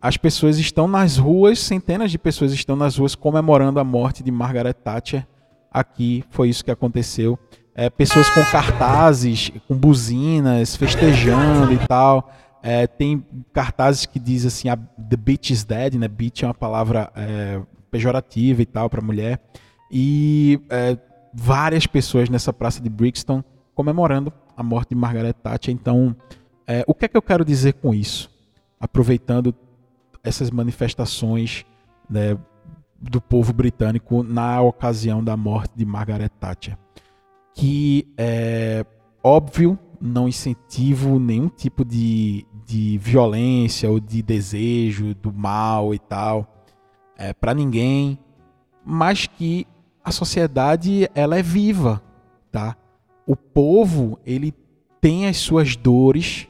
As 0.00 0.16
pessoas 0.16 0.56
estão 0.56 0.86
nas 0.86 1.16
ruas, 1.16 1.58
centenas 1.58 2.12
de 2.12 2.18
pessoas 2.18 2.52
estão 2.52 2.76
nas 2.76 2.96
ruas 2.96 3.16
comemorando 3.16 3.80
a 3.80 3.84
morte 3.84 4.22
de 4.22 4.30
Margaret 4.30 4.74
Thatcher. 4.74 5.26
Aqui 5.68 6.22
foi 6.30 6.48
isso 6.48 6.64
que 6.64 6.70
aconteceu. 6.70 7.36
É, 7.78 7.90
pessoas 7.90 8.30
com 8.30 8.42
cartazes, 8.46 9.52
com 9.68 9.76
buzinas, 9.76 10.74
festejando 10.74 11.74
e 11.74 11.78
tal. 11.86 12.32
É, 12.62 12.86
tem 12.86 13.24
cartazes 13.52 14.06
que 14.06 14.18
diz 14.18 14.46
assim, 14.46 14.70
a, 14.70 14.76
the 14.76 15.16
bitch 15.16 15.50
is 15.50 15.62
dead, 15.62 15.94
né? 15.94 16.08
Bitch 16.08 16.42
é 16.42 16.46
uma 16.46 16.54
palavra 16.54 17.12
é, 17.14 17.60
pejorativa 17.90 18.62
e 18.62 18.66
tal 18.66 18.88
para 18.88 19.02
mulher. 19.02 19.38
E 19.90 20.58
é, 20.70 20.96
várias 21.34 21.86
pessoas 21.86 22.30
nessa 22.30 22.50
praça 22.50 22.80
de 22.80 22.88
Brixton 22.88 23.44
comemorando 23.74 24.32
a 24.56 24.62
morte 24.62 24.88
de 24.88 24.94
Margaret 24.94 25.34
Thatcher. 25.34 25.74
Então, 25.74 26.16
é, 26.66 26.82
o 26.86 26.94
que 26.94 27.04
é 27.04 27.08
que 27.08 27.16
eu 27.16 27.22
quero 27.22 27.44
dizer 27.44 27.74
com 27.74 27.92
isso? 27.92 28.30
Aproveitando 28.80 29.54
essas 30.24 30.50
manifestações 30.50 31.64
né, 32.08 32.38
do 32.98 33.20
povo 33.20 33.52
britânico 33.52 34.22
na 34.22 34.60
ocasião 34.62 35.22
da 35.22 35.36
morte 35.36 35.72
de 35.76 35.84
Margaret 35.84 36.30
Thatcher. 36.40 36.76
Que 37.56 38.06
é 38.16 38.86
óbvio, 39.24 39.76
não 40.00 40.28
incentivo 40.28 41.18
nenhum 41.18 41.48
tipo 41.48 41.84
de, 41.84 42.46
de 42.64 42.98
violência 42.98 43.90
ou 43.90 43.98
de 43.98 44.22
desejo 44.22 45.14
do 45.14 45.32
mal 45.32 45.92
e 45.92 45.98
tal 45.98 46.56
é, 47.16 47.32
para 47.32 47.54
ninguém, 47.54 48.18
mas 48.84 49.26
que 49.26 49.66
a 50.04 50.12
sociedade 50.12 51.10
ela 51.14 51.38
é 51.38 51.42
viva, 51.42 52.02
tá? 52.52 52.76
O 53.26 53.34
povo 53.34 54.18
ele 54.24 54.54
tem 55.00 55.26
as 55.26 55.38
suas 55.38 55.74
dores, 55.74 56.46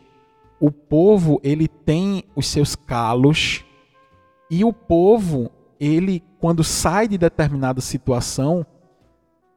o 0.61 0.71
povo 0.71 1.40
ele 1.42 1.69
tem 1.69 2.25
os 2.35 2.47
seus 2.49 2.75
calos 2.75 3.64
e 4.51 4.64
o 4.64 4.73
povo 4.73 5.51
ele 5.79 6.23
quando 6.38 6.64
sai 6.64 7.09
de 7.09 7.16
determinada 7.16 7.81
situação 7.81 8.66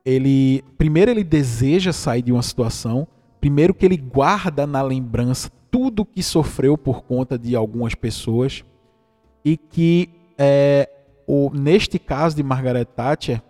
ele 0.09 0.63
primeiro 0.77 1.11
ele 1.11 1.23
deseja 1.23 1.93
sair 1.93 2.21
de 2.21 2.31
uma 2.31 2.41
situação 2.41 3.07
primeiro 3.39 3.73
que 3.73 3.85
ele 3.85 3.97
guarda 3.97 4.65
na 4.65 4.81
lembrança 4.81 5.51
tudo 5.71 6.05
que 6.05 6.23
sofreu 6.23 6.77
por 6.77 7.03
conta 7.03 7.37
de 7.37 7.55
algumas 7.55 7.93
pessoas 7.93 8.63
e 9.45 9.55
que 9.55 10.09
é, 10.37 10.89
o, 11.27 11.51
neste 11.53 11.99
caso 11.99 12.35
de 12.35 12.43
Margaret 12.43 12.85
Thatcher 12.85 13.41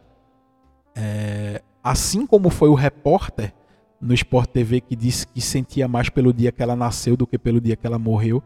é, 0.95 1.61
assim 1.83 2.25
como 2.25 2.49
foi 2.49 2.69
o 2.69 2.73
repórter 2.73 3.53
no 4.01 4.13
Sport 4.13 4.49
TV 4.49 4.81
que 4.81 4.95
disse 4.95 5.27
que 5.27 5.41
sentia 5.41 5.87
mais 5.87 6.09
pelo 6.09 6.33
dia 6.33 6.51
que 6.51 6.63
ela 6.63 6.75
nasceu 6.75 7.17
do 7.17 7.27
que 7.27 7.37
pelo 7.37 7.59
dia 7.59 7.75
que 7.75 7.85
ela 7.85 7.99
morreu. 7.99 8.41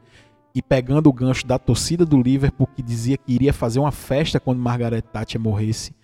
E 0.56 0.62
pegando 0.62 1.10
o 1.10 1.14
gancho 1.14 1.48
da 1.48 1.58
torcida 1.58 2.06
do 2.06 2.22
Liverpool 2.22 2.68
que 2.68 2.84
dizia 2.84 3.18
que 3.18 3.34
iria 3.34 3.52
fazer 3.52 3.80
uma 3.80 3.92
festa 3.92 4.40
quando 4.40 4.60
Margaret 4.60 5.02
Thatcher 5.02 5.42
morresse. 5.42 5.96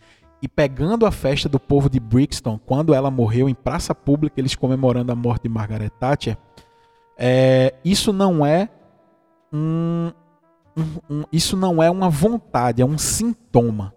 E 0.42 0.48
pegando 0.48 1.06
a 1.06 1.12
festa 1.12 1.50
do 1.50 1.60
povo 1.60 1.90
de 1.90 2.00
Brixton 2.00 2.58
quando 2.66 2.94
ela 2.94 3.12
morreu 3.12 3.50
em 3.50 3.54
praça 3.54 3.94
pública, 3.94 4.40
eles 4.40 4.56
comemorando 4.56 5.12
a 5.12 5.16
morte 5.16 5.44
de 5.44 5.50
Margaret 5.50 5.90
Thatcher. 5.90 6.38
É, 7.18 7.74
isso 7.84 8.14
não 8.14 8.46
é 8.46 8.70
um, 9.52 10.12
um- 10.78 11.00
um- 11.18 11.24
isso 11.32 11.58
não 11.58 11.84
é 11.84 11.90
uma 11.92 12.10
vontade, 12.10 12.82
é 12.82 12.86
um 12.86 12.98
sintoma. 12.98 13.94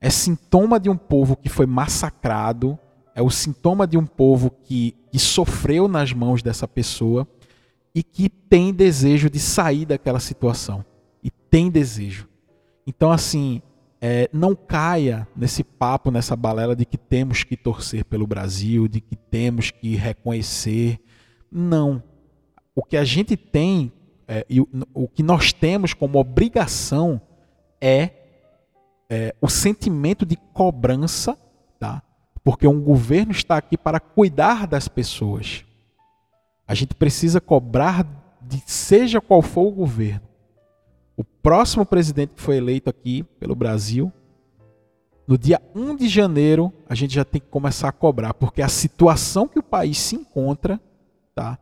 É 0.00 0.10
sintoma 0.10 0.80
de 0.80 0.88
um 0.90 0.96
povo 0.96 1.36
que 1.36 1.48
foi 1.48 1.66
massacrado, 1.66 2.76
é 3.14 3.22
o 3.22 3.30
sintoma 3.30 3.86
de 3.86 3.96
um 3.96 4.06
povo 4.06 4.50
que, 4.64 4.96
que 5.12 5.18
sofreu 5.18 5.86
nas 5.86 6.12
mãos 6.12 6.42
dessa 6.42 6.66
pessoa 6.66 7.28
e 7.94 8.02
que 8.02 8.28
tem 8.28 8.72
desejo 8.72 9.28
de 9.30 9.38
sair 9.38 9.84
daquela 9.84 10.18
situação. 10.18 10.84
E 11.22 11.30
tem 11.30 11.70
desejo. 11.70 12.28
Então, 12.86 13.12
assim, 13.12 13.60
é, 14.00 14.28
não 14.32 14.54
caia 14.54 15.28
nesse 15.36 15.62
papo, 15.62 16.10
nessa 16.10 16.34
balela 16.34 16.74
de 16.74 16.84
que 16.84 16.96
temos 16.96 17.44
que 17.44 17.56
torcer 17.56 18.04
pelo 18.04 18.26
Brasil, 18.26 18.88
de 18.88 19.00
que 19.00 19.16
temos 19.16 19.70
que 19.70 19.96
reconhecer. 19.96 20.98
Não. 21.50 22.02
O 22.74 22.82
que 22.82 22.96
a 22.96 23.04
gente 23.04 23.36
tem, 23.36 23.92
é, 24.26 24.46
e 24.48 24.60
o, 24.60 24.68
o 24.94 25.08
que 25.08 25.22
nós 25.22 25.52
temos 25.52 25.92
como 25.92 26.18
obrigação 26.18 27.20
é 27.80 28.10
é, 29.10 29.34
o 29.40 29.48
sentimento 29.48 30.24
de 30.24 30.36
cobrança, 30.36 31.36
tá? 31.80 32.00
Porque 32.44 32.66
um 32.66 32.80
governo 32.80 33.32
está 33.32 33.56
aqui 33.56 33.76
para 33.76 33.98
cuidar 33.98 34.68
das 34.68 34.86
pessoas. 34.86 35.64
A 36.66 36.74
gente 36.74 36.94
precisa 36.94 37.40
cobrar 37.40 38.06
de 38.40 38.62
seja 38.64 39.20
qual 39.20 39.42
for 39.42 39.66
o 39.66 39.72
governo. 39.72 40.29
O 41.20 41.24
próximo 41.42 41.84
presidente 41.84 42.30
que 42.30 42.40
foi 42.40 42.56
eleito 42.56 42.88
aqui 42.88 43.24
pelo 43.38 43.54
Brasil, 43.54 44.10
no 45.28 45.36
dia 45.36 45.60
1 45.74 45.94
de 45.94 46.08
janeiro, 46.08 46.72
a 46.88 46.94
gente 46.94 47.12
já 47.12 47.26
tem 47.26 47.38
que 47.38 47.46
começar 47.48 47.90
a 47.90 47.92
cobrar, 47.92 48.32
porque 48.32 48.62
a 48.62 48.70
situação 48.70 49.46
que 49.46 49.58
o 49.58 49.62
país 49.62 49.98
se 49.98 50.16
encontra, 50.16 50.80
tá? 51.34 51.58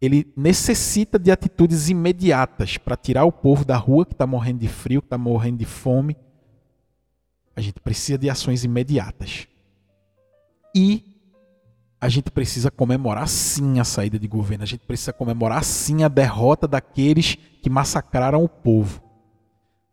Ele 0.00 0.32
necessita 0.36 1.16
de 1.16 1.30
atitudes 1.30 1.90
imediatas 1.90 2.76
para 2.76 2.96
tirar 2.96 3.24
o 3.24 3.30
povo 3.30 3.64
da 3.64 3.76
rua 3.76 4.04
que 4.04 4.14
está 4.14 4.26
morrendo 4.26 4.58
de 4.58 4.68
frio, 4.68 5.00
que 5.00 5.06
está 5.06 5.16
morrendo 5.16 5.58
de 5.58 5.64
fome. 5.64 6.16
A 7.54 7.60
gente 7.60 7.78
precisa 7.78 8.18
de 8.18 8.28
ações 8.28 8.64
imediatas. 8.64 9.46
E 10.74 11.11
a 12.02 12.08
gente 12.08 12.32
precisa 12.32 12.68
comemorar 12.68 13.28
sim 13.28 13.78
a 13.78 13.84
saída 13.84 14.18
de 14.18 14.26
governo. 14.26 14.64
A 14.64 14.66
gente 14.66 14.84
precisa 14.84 15.12
comemorar 15.12 15.62
sim 15.62 16.02
a 16.02 16.08
derrota 16.08 16.66
daqueles 16.66 17.36
que 17.62 17.70
massacraram 17.70 18.42
o 18.42 18.48
povo. 18.48 19.00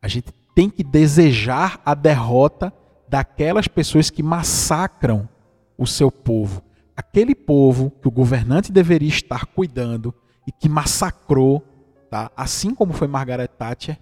A 0.02 0.08
gente 0.08 0.34
tem 0.56 0.72
que 0.72 0.84
desejar 0.84 1.80
a 1.86 1.94
derrota 1.94 2.74
daquelas 3.08 3.68
pessoas 3.68 4.10
que 4.10 4.24
massacram 4.24 5.30
o 5.78 5.86
seu 5.86 6.12
povo. 6.12 6.64
Aquele 6.98 7.36
povo 7.36 7.92
que 7.92 8.08
o 8.08 8.12
governante 8.12 8.72
deveria 8.72 9.08
estar 9.08 9.46
cuidando 9.46 10.12
e 10.48 10.52
que 10.52 10.68
massacrou, 10.68 11.64
tá? 12.10 12.32
assim 12.36 12.74
como 12.74 12.92
foi 12.92 13.08
Margaret 13.08 13.50
Thatcher, 13.50 14.00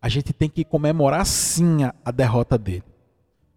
a 0.00 0.08
gente 0.08 0.32
tem 0.32 0.48
que 0.48 0.64
comemorar 0.64 1.26
sim 1.26 1.80
a, 2.02 2.10
derrota 2.10 2.56
dele. 2.56 2.84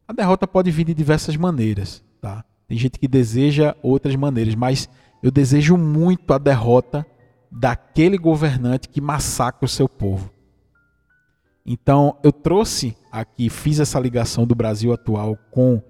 A 0.05 0.11
derrota 0.11 0.45
pode 0.45 0.71
vir 0.71 0.83
de 0.83 0.93
diversas 0.93 1.37
maneiras, 1.37 2.03
tá? 2.19 2.43
Tem 2.67 2.77
gente 2.77 2.99
que 2.99 3.07
deseja 3.07 3.75
outras 3.81 4.15
maneiras, 4.15 4.55
mas 4.55 4.89
eu 5.23 5.31
desejo 5.31 5.77
muito 5.77 6.33
a 6.33 6.37
derrota 6.37 7.05
daquele 7.51 8.17
governante 8.17 8.89
que 8.89 8.99
massacra 8.99 9.65
o 9.65 9.69
seu 9.69 9.87
povo. 9.87 10.31
Então, 11.65 12.17
eu 12.23 12.31
trouxe 12.31 12.95
aqui, 13.11 13.49
fiz 13.49 13.79
essa 13.79 13.99
ligação 13.99 14.45
do 14.45 14.55
Brasil 14.55 14.93
atual 14.93 15.37
com 15.51 15.81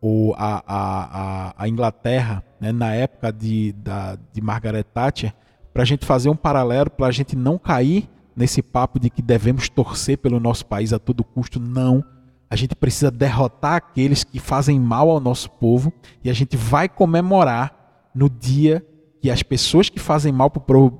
o, 0.00 0.34
a, 0.36 0.62
a, 0.66 1.48
a, 1.48 1.54
a 1.58 1.68
Inglaterra, 1.68 2.44
né, 2.60 2.72
na 2.72 2.94
época 2.94 3.32
de, 3.32 3.72
da, 3.72 4.16
de 4.32 4.40
Margaret 4.40 4.84
Thatcher, 4.84 5.34
para 5.72 5.82
a 5.82 5.86
gente 5.86 6.06
fazer 6.06 6.30
um 6.30 6.36
paralelo, 6.36 6.90
para 6.90 7.06
a 7.06 7.10
gente 7.10 7.36
não 7.36 7.58
cair 7.58 8.08
nesse 8.34 8.62
papo 8.62 8.98
de 9.00 9.10
que 9.10 9.20
devemos 9.20 9.68
torcer 9.68 10.18
pelo 10.18 10.40
nosso 10.40 10.64
país 10.66 10.92
a 10.92 10.98
todo 10.98 11.24
custo. 11.24 11.58
Não. 11.58 12.04
A 12.48 12.56
gente 12.56 12.74
precisa 12.76 13.10
derrotar 13.10 13.74
aqueles 13.74 14.22
que 14.22 14.38
fazem 14.38 14.78
mal 14.78 15.10
ao 15.10 15.20
nosso 15.20 15.50
povo 15.50 15.92
e 16.22 16.30
a 16.30 16.32
gente 16.32 16.56
vai 16.56 16.88
comemorar 16.88 18.08
no 18.14 18.30
dia 18.30 18.86
que 19.20 19.30
as 19.30 19.42
pessoas 19.42 19.88
que 19.88 19.98
fazem 19.98 20.32
mal 20.32 20.50
para 20.50 20.78
o 20.78 20.90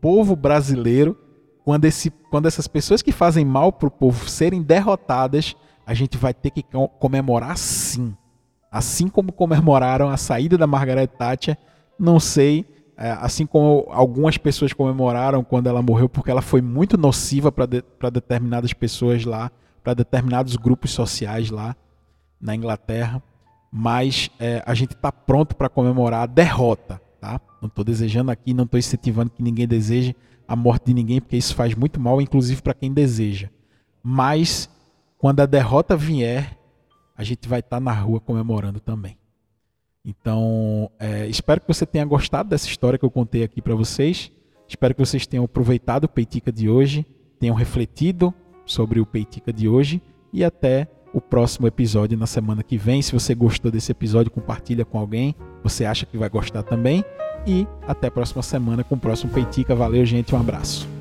povo 0.00 0.36
brasileiro, 0.36 1.18
quando, 1.64 1.84
esse, 1.86 2.10
quando 2.30 2.46
essas 2.46 2.68
pessoas 2.68 3.02
que 3.02 3.10
fazem 3.10 3.44
mal 3.44 3.72
para 3.72 3.88
o 3.88 3.90
povo 3.90 4.28
serem 4.28 4.62
derrotadas, 4.62 5.56
a 5.86 5.94
gente 5.94 6.16
vai 6.16 6.32
ter 6.32 6.50
que 6.50 6.62
co- 6.62 6.88
comemorar 6.88 7.56
sim. 7.56 8.14
Assim 8.70 9.08
como 9.08 9.32
comemoraram 9.32 10.08
a 10.08 10.16
saída 10.16 10.56
da 10.56 10.66
Margaret 10.66 11.06
Thatcher, 11.08 11.56
não 11.98 12.20
sei 12.20 12.64
é, 12.96 13.10
assim 13.20 13.44
como 13.44 13.86
algumas 13.90 14.38
pessoas 14.38 14.72
comemoraram 14.72 15.42
quando 15.42 15.66
ela 15.66 15.82
morreu, 15.82 16.08
porque 16.08 16.30
ela 16.30 16.42
foi 16.42 16.62
muito 16.62 16.96
nociva 16.96 17.50
para 17.50 17.66
de, 17.66 17.82
determinadas 18.12 18.72
pessoas 18.72 19.24
lá, 19.24 19.50
para 19.84 19.92
determinados 19.92 20.56
grupos 20.56 20.90
sociais 20.92 21.50
lá 21.50 21.76
na 22.40 22.56
Inglaterra. 22.56 23.22
Mas 23.70 24.30
é, 24.40 24.62
a 24.64 24.74
gente 24.74 24.94
está 24.94 25.12
pronto 25.12 25.54
para 25.54 25.68
comemorar 25.68 26.22
a 26.22 26.26
derrota. 26.26 27.00
Tá? 27.20 27.40
Não 27.60 27.68
estou 27.68 27.84
desejando 27.84 28.30
aqui, 28.30 28.54
não 28.54 28.64
estou 28.64 28.78
incentivando 28.78 29.30
que 29.30 29.42
ninguém 29.42 29.68
deseje 29.68 30.16
a 30.48 30.56
morte 30.56 30.86
de 30.86 30.94
ninguém, 30.94 31.20
porque 31.20 31.36
isso 31.36 31.54
faz 31.54 31.74
muito 31.74 32.00
mal, 32.00 32.20
inclusive 32.20 32.62
para 32.62 32.74
quem 32.74 32.92
deseja. 32.92 33.48
Mas 34.02 34.68
quando 35.18 35.40
a 35.40 35.46
derrota 35.46 35.96
vier, 35.96 36.58
a 37.16 37.24
gente 37.24 37.48
vai 37.48 37.60
estar 37.60 37.76
tá 37.76 37.80
na 37.80 37.92
rua 37.92 38.20
comemorando 38.20 38.80
também. 38.80 39.18
Então, 40.04 40.90
é, 40.98 41.26
espero 41.26 41.60
que 41.60 41.68
você 41.68 41.86
tenha 41.86 42.04
gostado 42.04 42.50
dessa 42.50 42.68
história 42.68 42.98
que 42.98 43.04
eu 43.04 43.10
contei 43.10 43.42
aqui 43.42 43.62
para 43.62 43.74
vocês. 43.74 44.30
Espero 44.68 44.94
que 44.94 45.00
vocês 45.00 45.26
tenham 45.26 45.44
aproveitado 45.44 46.04
o 46.04 46.08
Peitica 46.08 46.52
de 46.52 46.68
hoje, 46.68 47.06
tenham 47.40 47.56
refletido 47.56 48.34
sobre 48.64 49.00
o 49.00 49.06
Peitica 49.06 49.52
de 49.52 49.68
hoje 49.68 50.02
e 50.32 50.44
até 50.44 50.88
o 51.12 51.20
próximo 51.20 51.66
episódio 51.66 52.18
na 52.18 52.26
semana 52.26 52.62
que 52.62 52.76
vem. 52.76 53.00
Se 53.00 53.12
você 53.12 53.34
gostou 53.34 53.70
desse 53.70 53.92
episódio, 53.92 54.32
compartilha 54.32 54.84
com 54.84 54.98
alguém. 54.98 55.34
Você 55.62 55.84
acha 55.84 56.04
que 56.04 56.18
vai 56.18 56.28
gostar 56.28 56.62
também. 56.64 57.04
E 57.46 57.66
até 57.86 58.08
a 58.08 58.10
próxima 58.10 58.42
semana 58.42 58.82
com 58.82 58.96
o 58.96 58.98
próximo 58.98 59.32
Peitica. 59.32 59.74
Valeu, 59.74 60.04
gente. 60.04 60.34
Um 60.34 60.40
abraço. 60.40 60.93